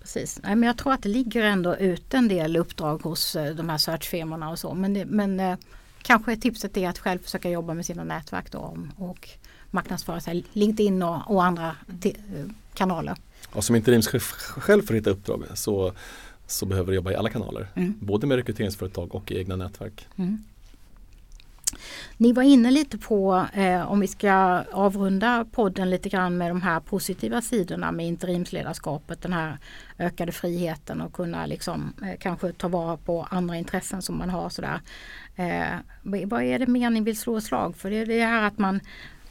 precis. 0.00 0.40
Nej, 0.42 0.56
men 0.56 0.66
jag 0.66 0.76
tror 0.78 0.92
att 0.92 1.02
det 1.02 1.08
ligger 1.08 1.42
ändå 1.44 1.76
ut 1.76 2.14
en 2.14 2.28
del 2.28 2.56
uppdrag 2.56 3.02
hos 3.02 3.36
eh, 3.36 3.54
de 3.54 3.68
här 3.68 3.78
searchfirmorna 3.78 4.50
och 4.50 4.58
så. 4.58 4.74
Men, 4.74 4.94
det, 4.94 5.04
men 5.04 5.40
eh, 5.40 5.56
kanske 6.02 6.36
tipset 6.36 6.76
är 6.76 6.88
att 6.88 6.98
själv 6.98 7.18
försöka 7.18 7.50
jobba 7.50 7.74
med 7.74 7.86
sina 7.86 8.04
nätverk 8.04 8.52
då 8.52 8.58
om- 8.58 8.92
och 8.96 9.28
marknadsföra 9.70 10.20
sig. 10.20 10.44
LinkedIn 10.52 11.02
och, 11.02 11.30
och 11.30 11.44
andra 11.44 11.76
eh, 12.04 12.12
kanaler. 12.74 13.16
Och 13.52 13.64
som 13.64 13.76
interimschef 13.76 14.22
själv 14.32 14.82
för 14.82 14.94
att 14.94 14.98
hitta 15.00 15.10
uppdrag 15.10 15.44
så, 15.54 15.92
så 16.48 16.66
behöver 16.66 16.92
du 16.92 16.96
jobba 16.96 17.12
i 17.12 17.14
alla 17.14 17.28
kanaler. 17.28 17.68
Mm. 17.74 17.94
Både 18.00 18.26
med 18.26 18.36
rekryteringsföretag 18.36 19.14
och 19.14 19.32
i 19.32 19.38
egna 19.38 19.56
nätverk. 19.56 20.06
Mm. 20.16 20.44
Ni 22.16 22.32
var 22.32 22.42
inne 22.42 22.70
lite 22.70 22.98
på, 22.98 23.46
eh, 23.52 23.90
om 23.92 24.00
vi 24.00 24.06
ska 24.06 24.32
avrunda 24.72 25.46
podden 25.52 25.90
lite 25.90 26.08
grann 26.08 26.38
med 26.38 26.50
de 26.50 26.62
här 26.62 26.80
positiva 26.80 27.42
sidorna 27.42 27.92
med 27.92 28.06
interimsledarskapet, 28.06 29.22
den 29.22 29.32
här 29.32 29.58
ökade 29.98 30.32
friheten 30.32 31.00
och 31.00 31.12
kunna 31.12 31.46
liksom, 31.46 31.92
eh, 32.02 32.18
kanske 32.20 32.52
ta 32.52 32.68
vara 32.68 32.96
på 32.96 33.26
andra 33.30 33.56
intressen 33.56 34.02
som 34.02 34.18
man 34.18 34.30
har. 34.30 34.48
Sådär. 34.48 34.80
Eh, 35.36 35.78
vad 36.02 36.42
är 36.42 36.58
det 36.58 36.66
mer 36.66 36.90
ni 36.90 37.00
vill 37.00 37.18
slå 37.18 37.40
slag 37.40 37.76
för? 37.76 37.90
Det 37.90 37.96
är 37.96 38.06
det 38.06 38.24
här 38.24 38.42
att 38.42 38.58
man 38.58 38.80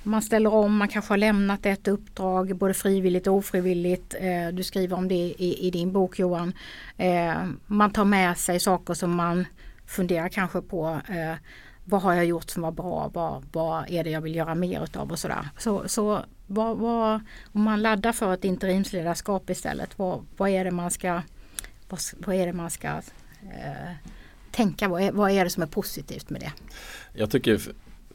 man 0.07 0.21
ställer 0.21 0.53
om, 0.53 0.77
man 0.77 0.87
kanske 0.87 1.11
har 1.11 1.17
lämnat 1.17 1.65
ett 1.65 1.87
uppdrag 1.87 2.55
både 2.55 2.73
frivilligt 2.73 3.27
och 3.27 3.33
ofrivilligt. 3.33 4.15
Eh, 4.19 4.47
du 4.53 4.63
skriver 4.63 4.97
om 4.97 5.07
det 5.07 5.15
i, 5.15 5.67
i 5.67 5.71
din 5.71 5.91
bok 5.91 6.19
Johan. 6.19 6.53
Eh, 6.97 7.45
man 7.65 7.91
tar 7.91 8.05
med 8.05 8.37
sig 8.37 8.59
saker 8.59 8.93
som 8.93 9.15
man 9.15 9.45
funderar 9.85 10.29
kanske 10.29 10.61
på. 10.61 11.01
Eh, 11.09 11.35
vad 11.85 12.01
har 12.01 12.13
jag 12.13 12.25
gjort 12.25 12.49
som 12.49 12.63
var 12.63 12.71
bra? 12.71 13.11
Vad, 13.13 13.45
vad 13.51 13.89
är 13.89 14.03
det 14.03 14.09
jag 14.09 14.21
vill 14.21 14.35
göra 14.35 14.55
mer 14.55 14.83
utav 14.83 15.11
och 15.11 15.19
sådär. 15.19 15.49
Så, 15.57 15.87
så 15.87 16.25
vad, 16.47 16.77
vad, 16.77 17.21
om 17.51 17.61
man 17.61 17.81
laddar 17.81 18.11
för 18.11 18.33
ett 18.33 18.45
interimsledarskap 18.45 19.49
istället, 19.49 19.99
vad, 19.99 20.25
vad 20.37 20.49
är 20.49 20.65
det 20.65 20.71
man 20.71 20.91
ska, 20.91 21.21
vad, 21.89 21.99
vad 22.17 22.35
är 22.35 22.45
det 22.45 22.53
man 22.53 22.69
ska 22.69 22.87
eh, 22.87 23.93
tänka? 24.51 24.87
Vad 24.87 25.01
är, 25.01 25.11
vad 25.11 25.31
är 25.31 25.43
det 25.43 25.49
som 25.49 25.63
är 25.63 25.67
positivt 25.67 26.29
med 26.29 26.41
det? 26.41 26.51
Jag 27.13 27.31
tycker, 27.31 27.61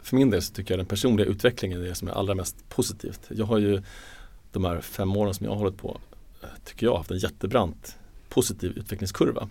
för 0.02 0.16
min 0.16 0.30
del 0.30 0.42
så 0.42 0.54
tycker 0.54 0.74
jag 0.74 0.78
den 0.78 0.86
personliga 0.86 1.26
utvecklingen 1.26 1.80
är 1.80 1.84
det 1.84 1.94
som 1.94 2.08
är 2.08 2.12
allra 2.12 2.34
mest 2.34 2.68
positivt. 2.68 3.20
Jag 3.28 3.46
har 3.46 3.58
ju 3.58 3.82
de 4.52 4.64
här 4.64 4.80
fem 4.80 5.16
åren 5.16 5.34
som 5.34 5.46
jag 5.46 5.52
har 5.52 5.58
hållit 5.58 5.76
på, 5.76 6.00
eh, 6.42 6.48
tycker 6.64 6.86
jag, 6.86 6.96
haft 6.96 7.10
en 7.10 7.18
jättebrant 7.18 7.98
positiv 8.28 8.78
utvecklingskurva. 8.78 9.48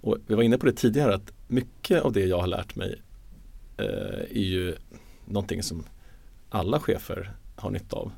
Och 0.00 0.16
vi 0.26 0.34
var 0.34 0.42
inne 0.42 0.58
på 0.58 0.66
det 0.66 0.72
tidigare 0.72 1.14
att 1.14 1.32
mycket 1.46 2.02
av 2.02 2.12
det 2.12 2.26
jag 2.26 2.40
har 2.40 2.46
lärt 2.46 2.76
mig 2.76 3.02
eh, 3.76 3.86
är 4.30 4.44
ju 4.44 4.76
någonting 5.24 5.62
som 5.62 5.84
alla 6.50 6.80
chefer 6.80 7.32
har 7.56 7.70
nytta 7.70 7.96
av. 7.96 8.12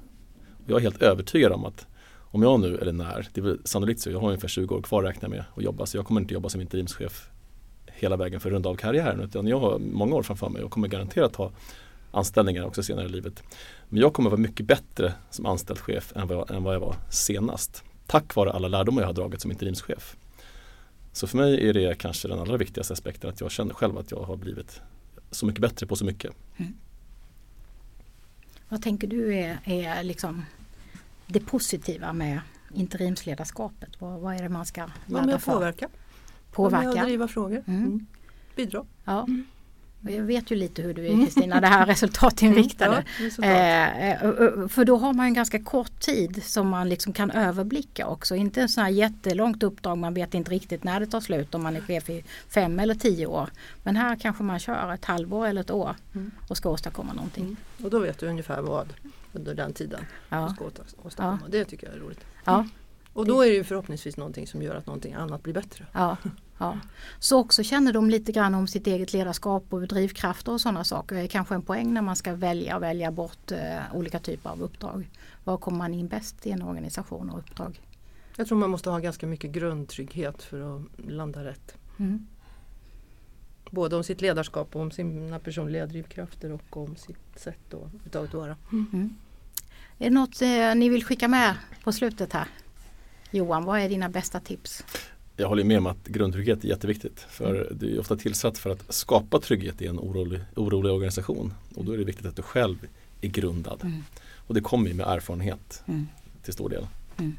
Och 0.64 0.70
jag 0.70 0.76
är 0.76 0.82
helt 0.82 1.02
övertygad 1.02 1.52
om 1.52 1.64
att 1.64 1.86
om 2.32 2.42
jag 2.42 2.60
nu, 2.60 2.78
eller 2.78 2.92
när, 2.92 3.28
det 3.32 3.40
är 3.40 3.42
väl 3.42 3.60
sannolikt 3.64 4.00
så, 4.00 4.10
jag 4.10 4.20
har 4.20 4.28
ungefär 4.28 4.48
20 4.48 4.74
år 4.74 4.82
kvar 4.82 5.02
räknar 5.02 5.28
jag 5.28 5.30
med 5.30 5.44
att 5.56 5.62
jobba 5.62 5.86
så 5.86 5.96
jag 5.96 6.06
kommer 6.06 6.20
inte 6.20 6.34
jobba 6.34 6.48
som 6.48 6.60
interimschef 6.60 7.29
hela 8.02 8.16
vägen 8.16 8.40
för 8.40 8.48
att 8.48 8.52
runda 8.52 8.68
av 8.68 8.74
karriären 8.74 9.20
utan 9.20 9.46
jag 9.46 9.60
har 9.60 9.78
många 9.78 10.14
år 10.14 10.22
framför 10.22 10.48
mig 10.48 10.62
och 10.62 10.70
kommer 10.70 10.88
garanterat 10.88 11.36
ha 11.36 11.50
anställningar 12.10 12.64
också 12.64 12.82
senare 12.82 13.06
i 13.06 13.08
livet. 13.08 13.42
Men 13.88 14.00
jag 14.00 14.12
kommer 14.12 14.30
vara 14.30 14.40
mycket 14.40 14.66
bättre 14.66 15.14
som 15.30 15.46
anställd 15.46 15.78
chef 15.78 16.12
än 16.16 16.28
vad 16.28 16.36
jag, 16.36 16.50
än 16.50 16.62
vad 16.62 16.74
jag 16.74 16.80
var 16.80 16.96
senast. 17.10 17.84
Tack 18.06 18.34
vare 18.34 18.52
alla 18.52 18.68
lärdomar 18.68 19.02
jag 19.02 19.08
har 19.08 19.14
dragit 19.14 19.40
som 19.40 19.50
interimschef. 19.50 20.16
Så 21.12 21.26
för 21.26 21.36
mig 21.36 21.68
är 21.68 21.74
det 21.74 21.98
kanske 21.98 22.28
den 22.28 22.38
allra 22.38 22.56
viktigaste 22.56 22.92
aspekten 22.92 23.30
att 23.30 23.40
jag 23.40 23.50
känner 23.50 23.74
själv 23.74 23.98
att 23.98 24.10
jag 24.10 24.22
har 24.22 24.36
blivit 24.36 24.80
så 25.30 25.46
mycket 25.46 25.60
bättre 25.60 25.86
på 25.86 25.96
så 25.96 26.04
mycket. 26.04 26.32
Vad 28.68 28.82
tänker 28.82 29.06
du 29.08 29.34
är, 29.34 29.58
är 29.64 30.02
liksom 30.02 30.44
det 31.26 31.40
positiva 31.40 32.12
med 32.12 32.40
interimsledarskapet? 32.74 33.90
Vad, 33.98 34.20
vad 34.20 34.34
är 34.34 34.42
det 34.42 34.48
man 34.48 34.66
ska 34.66 34.90
ladda 35.06 35.34
och 35.34 35.42
för? 35.42 35.52
påverka. 35.52 35.88
Påverka? 36.52 37.04
driva 37.04 37.28
frågor. 37.28 37.62
Mm. 37.66 37.82
Mm. 37.84 38.06
Bidra. 38.56 38.84
Ja. 39.04 39.26
Och 40.04 40.10
Jag 40.10 40.22
vet 40.22 40.50
ju 40.50 40.56
lite 40.56 40.82
hur 40.82 40.94
du 40.94 41.06
är 41.06 41.24
Kristina, 41.24 41.60
det 41.60 41.66
här 41.66 41.86
resultatinriktade. 42.26 42.90
Mm. 42.96 43.04
Ja, 43.18 43.26
resultat. 43.26 43.50
Eh, 43.50 44.12
eh, 44.12 44.68
för 44.68 44.84
då 44.84 44.96
har 44.96 45.12
man 45.12 45.26
en 45.26 45.34
ganska 45.34 45.62
kort 45.62 46.00
tid 46.00 46.42
som 46.44 46.68
man 46.68 46.88
liksom 46.88 47.12
kan 47.12 47.30
överblicka 47.30 48.06
också. 48.06 48.34
Inte 48.36 48.60
en 48.62 48.68
sån 48.68 48.82
här 48.84 48.90
jättelångt 48.90 49.62
uppdrag, 49.62 49.98
man 49.98 50.14
vet 50.14 50.34
inte 50.34 50.50
riktigt 50.50 50.84
när 50.84 51.00
det 51.00 51.06
tar 51.06 51.20
slut 51.20 51.54
om 51.54 51.62
man 51.62 51.76
är 51.76 51.80
chef 51.80 52.10
i 52.10 52.24
fem 52.48 52.80
eller 52.80 52.94
tio 52.94 53.26
år. 53.26 53.50
Men 53.82 53.96
här 53.96 54.16
kanske 54.16 54.42
man 54.42 54.58
kör 54.58 54.92
ett 54.94 55.04
halvår 55.04 55.46
eller 55.46 55.60
ett 55.60 55.70
år 55.70 55.96
Mm. 56.14 56.30
och 56.48 56.56
ska 56.56 56.70
åstadkomma 56.70 57.12
någonting. 57.12 57.44
Mm. 57.44 57.56
Och 57.84 57.90
då 57.90 57.98
vet 57.98 58.18
du 58.18 58.26
ungefär 58.26 58.62
vad 58.62 58.92
under 59.32 59.54
den 59.54 59.72
tiden 59.72 60.00
du 60.00 60.36
Ja. 60.36 60.54
ska 60.54 60.64
åta- 60.64 60.94
åstadkomma. 61.02 61.40
Det 61.48 61.64
tycker 61.64 61.86
jag 61.86 61.96
är 61.96 62.00
roligt. 62.00 62.24
Ja, 62.44 62.66
Och 63.12 63.26
då 63.26 63.42
är 63.42 63.58
det 63.58 63.64
förhoppningsvis 63.64 64.16
någonting 64.16 64.46
som 64.46 64.62
gör 64.62 64.74
att 64.74 64.86
någonting 64.86 65.14
annat 65.14 65.42
blir 65.42 65.54
bättre. 65.54 65.86
ja, 65.92 66.16
ja. 66.58 66.78
Så 67.18 67.38
också 67.38 67.62
känner 67.62 67.92
de 67.92 68.10
lite 68.10 68.32
grann 68.32 68.54
om 68.54 68.66
sitt 68.66 68.86
eget 68.86 69.12
ledarskap 69.12 69.64
och 69.68 69.88
drivkrafter 69.88 70.52
och 70.52 70.60
sådana 70.60 70.84
saker. 70.84 71.16
Det 71.16 71.22
är 71.22 71.26
kanske 71.26 71.54
en 71.54 71.62
poäng 71.62 71.94
när 71.94 72.02
man 72.02 72.16
ska 72.16 72.34
välja 72.34 72.76
och 72.76 72.82
välja 72.82 73.10
bort 73.10 73.52
eh, 73.52 73.94
olika 73.94 74.18
typer 74.18 74.50
av 74.50 74.62
uppdrag. 74.62 75.10
Var 75.44 75.56
kommer 75.56 75.78
man 75.78 75.94
in 75.94 76.08
bäst 76.08 76.46
i 76.46 76.50
en 76.50 76.62
organisation 76.62 77.30
och 77.30 77.38
uppdrag? 77.38 77.80
Jag 78.36 78.46
tror 78.46 78.58
man 78.58 78.70
måste 78.70 78.90
ha 78.90 78.98
ganska 78.98 79.26
mycket 79.26 79.50
grundtrygghet 79.50 80.42
för 80.42 80.76
att 80.76 80.82
landa 81.10 81.44
rätt. 81.44 81.74
Mm. 81.98 82.26
Både 83.70 83.96
om 83.96 84.04
sitt 84.04 84.20
ledarskap 84.20 84.76
och 84.76 84.82
om 84.82 84.90
sina 84.90 85.38
personliga 85.38 85.86
drivkrafter 85.86 86.52
och 86.52 86.76
om 86.76 86.96
sitt 86.96 87.38
sätt 87.38 87.74
att 87.74 88.16
att 88.16 88.34
vara. 88.34 88.56
Mm. 88.72 89.16
Är 89.98 90.04
det 90.04 90.10
något 90.10 90.42
eh, 90.42 90.74
ni 90.74 90.88
vill 90.88 91.04
skicka 91.04 91.28
med 91.28 91.54
på 91.84 91.92
slutet 91.92 92.32
här? 92.32 92.48
Johan, 93.30 93.64
vad 93.64 93.80
är 93.80 93.88
dina 93.88 94.08
bästa 94.08 94.40
tips? 94.40 94.84
Jag 95.36 95.48
håller 95.48 95.64
med 95.64 95.78
om 95.78 95.86
att 95.86 96.06
grundtrygghet 96.06 96.64
är 96.64 96.68
jätteviktigt. 96.68 97.20
För 97.20 97.68
det 97.74 97.86
är 97.94 98.00
ofta 98.00 98.16
tillsatt 98.16 98.58
för 98.58 98.70
att 98.70 98.94
skapa 98.94 99.40
trygghet 99.40 99.82
i 99.82 99.86
en 99.86 99.98
orolig, 99.98 100.40
orolig 100.56 100.92
organisation. 100.92 101.54
Och 101.74 101.84
då 101.84 101.92
är 101.92 101.98
det 101.98 102.04
viktigt 102.04 102.26
att 102.26 102.36
du 102.36 102.42
själv 102.42 102.86
är 103.20 103.28
grundad. 103.28 103.80
Mm. 103.82 104.02
Och 104.46 104.54
det 104.54 104.60
kommer 104.60 104.88
ju 104.88 104.94
med 104.94 105.06
erfarenhet 105.06 105.82
Mm. 105.86 106.08
till 106.42 106.52
stor 106.52 106.68
del. 106.68 106.86
Mm. 107.18 107.36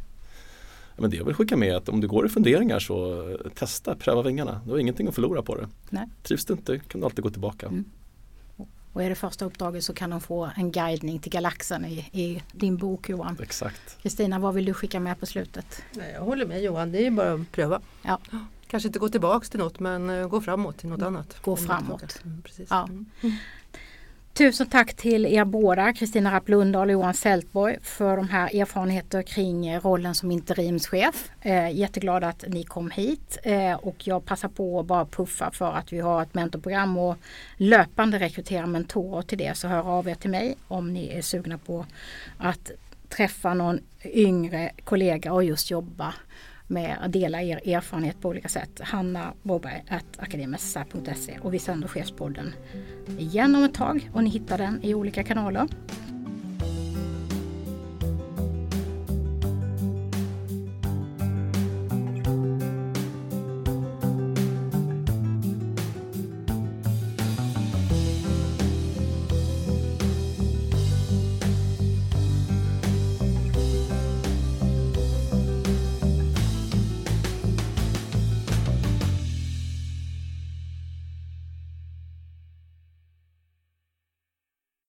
Men 0.98 1.10
det 1.10 1.18
jag 1.18 1.26
vill 1.26 1.36
skicka 1.36 1.58
med 1.58 1.70
är 1.70 1.76
att 1.76 1.90
om 1.90 2.02
du 2.02 2.08
går 2.08 2.26
i 2.26 2.30
funderingar 2.30 2.80
så 2.80 3.38
testa, 3.56 3.96
pröva 3.96 4.22
vingarna. 4.22 4.62
Du 4.66 4.72
har 4.72 4.78
ingenting 4.78 5.08
att 5.08 5.16
förlora 5.16 5.42
på 5.42 5.56
det. 5.56 5.68
Nej. 5.90 6.08
Trivs 6.24 6.46
du 6.46 6.54
inte 6.54 6.80
kan 6.80 7.02
du 7.02 7.06
alltid 7.06 7.24
gå 7.24 7.30
tillbaka. 7.30 7.84
Mm. 8.92 8.96
Och 8.96 9.04
är 9.04 9.10
det 9.10 9.16
första 9.16 9.46
uppdraget 9.46 9.84
så 9.84 9.94
kan 9.94 10.10
de 10.10 10.22
få 10.22 10.52
en 10.56 10.72
guidning 10.72 11.20
till 11.20 11.32
galaxen 11.32 11.86
i, 11.86 12.10
i 12.12 12.44
din 12.52 12.78
bok 12.78 13.10
Johan. 13.10 13.38
Exakt. 13.42 13.98
Kristina, 14.02 14.40
vad 14.40 14.54
vill 14.54 14.66
du 14.66 14.74
skicka 14.74 15.00
med 15.00 15.20
på 15.20 15.26
slutet? 15.26 15.84
Nej, 15.92 16.12
jag 16.14 16.22
håller 16.22 16.46
med 16.46 16.62
Johan, 16.62 16.92
det 16.92 17.06
är 17.06 17.12
bara 17.12 17.34
att 17.34 17.52
pröva. 17.52 17.82
Ja. 18.02 18.20
Kanske 18.68 18.88
inte 18.88 19.00
gå 19.00 19.10
tillbaks 19.10 19.50
till 19.50 19.60
något 19.60 19.80
men 19.80 20.10
eh, 20.10 20.28
gå 20.28 20.42
framåt 20.42 20.78
till 20.78 20.90
något 20.90 21.02
annat. 21.02 21.42
Gå 21.42 21.56
framåt. 21.56 22.20
Mm, 22.24 22.42
precis. 22.42 22.68
Ja. 22.70 22.84
Mm. 22.84 23.06
Tusen 24.42 24.68
tack 24.68 24.94
till 24.94 25.26
er 25.26 25.46
båda, 25.46 25.94
Kristina 25.94 26.32
Rapp 26.32 26.50
Lundahl 26.50 26.88
och 26.88 26.94
Johan 26.94 27.14
Sältborg 27.14 27.78
för 27.82 28.18
de 28.18 28.30
här 28.30 28.62
erfarenheterna 28.62 29.24
kring 29.24 29.68
eh, 29.68 29.82
rollen 29.82 30.16
som 30.16 30.32
interimschef. 30.32 31.32
Eh, 31.42 31.72
jätteglad 31.72 32.24
att 32.24 32.46
ni 32.48 32.64
kom 32.64 32.92
hit 32.92 33.38
eh, 33.44 33.74
och 33.74 34.08
jag 34.08 34.26
passar 34.26 34.50
på 34.50 34.80
att 34.80 34.86
bara 34.86 35.06
puffa 35.06 35.52
för 35.52 35.72
att 35.74 35.94
vi 35.94 36.00
har 36.00 36.22
ett 36.22 36.34
mentorprogram 36.34 36.98
och 36.98 37.18
löpande 37.58 38.20
rekryterar 38.20 38.66
mentorer 38.66 39.22
till 39.22 39.38
det. 39.38 39.58
Så 39.58 39.68
hör 39.68 39.90
av 39.90 40.08
er 40.08 40.16
till 40.16 40.30
mig 40.30 40.56
om 40.68 40.94
ni 40.94 41.08
är 41.08 41.22
sugna 41.22 41.58
på 41.58 41.86
att 42.38 42.72
träffa 43.10 43.54
någon 43.54 43.80
yngre 44.06 44.72
kollega 44.84 45.34
och 45.34 45.44
just 45.44 45.72
jobba 45.72 46.14
med 46.72 46.98
att 47.02 47.12
dela 47.12 47.42
er 47.42 47.70
erfarenhet 47.70 48.22
på 48.22 48.30
olika 48.30 48.50
sätt. 48.50 48.82
Hanna 48.84 49.34
Boberg 49.44 49.84
akademisk.se 50.18 51.40
och 51.42 51.54
vi 51.54 51.60
sänder 51.60 51.88
Chefspodden 51.88 52.54
igen 53.18 53.56
om 53.56 53.64
ett 53.64 53.74
tag 53.74 54.10
och 54.14 54.24
ni 54.24 54.30
hittar 54.30 54.58
den 54.58 54.84
i 54.84 54.94
olika 54.94 55.24
kanaler. 55.24 55.68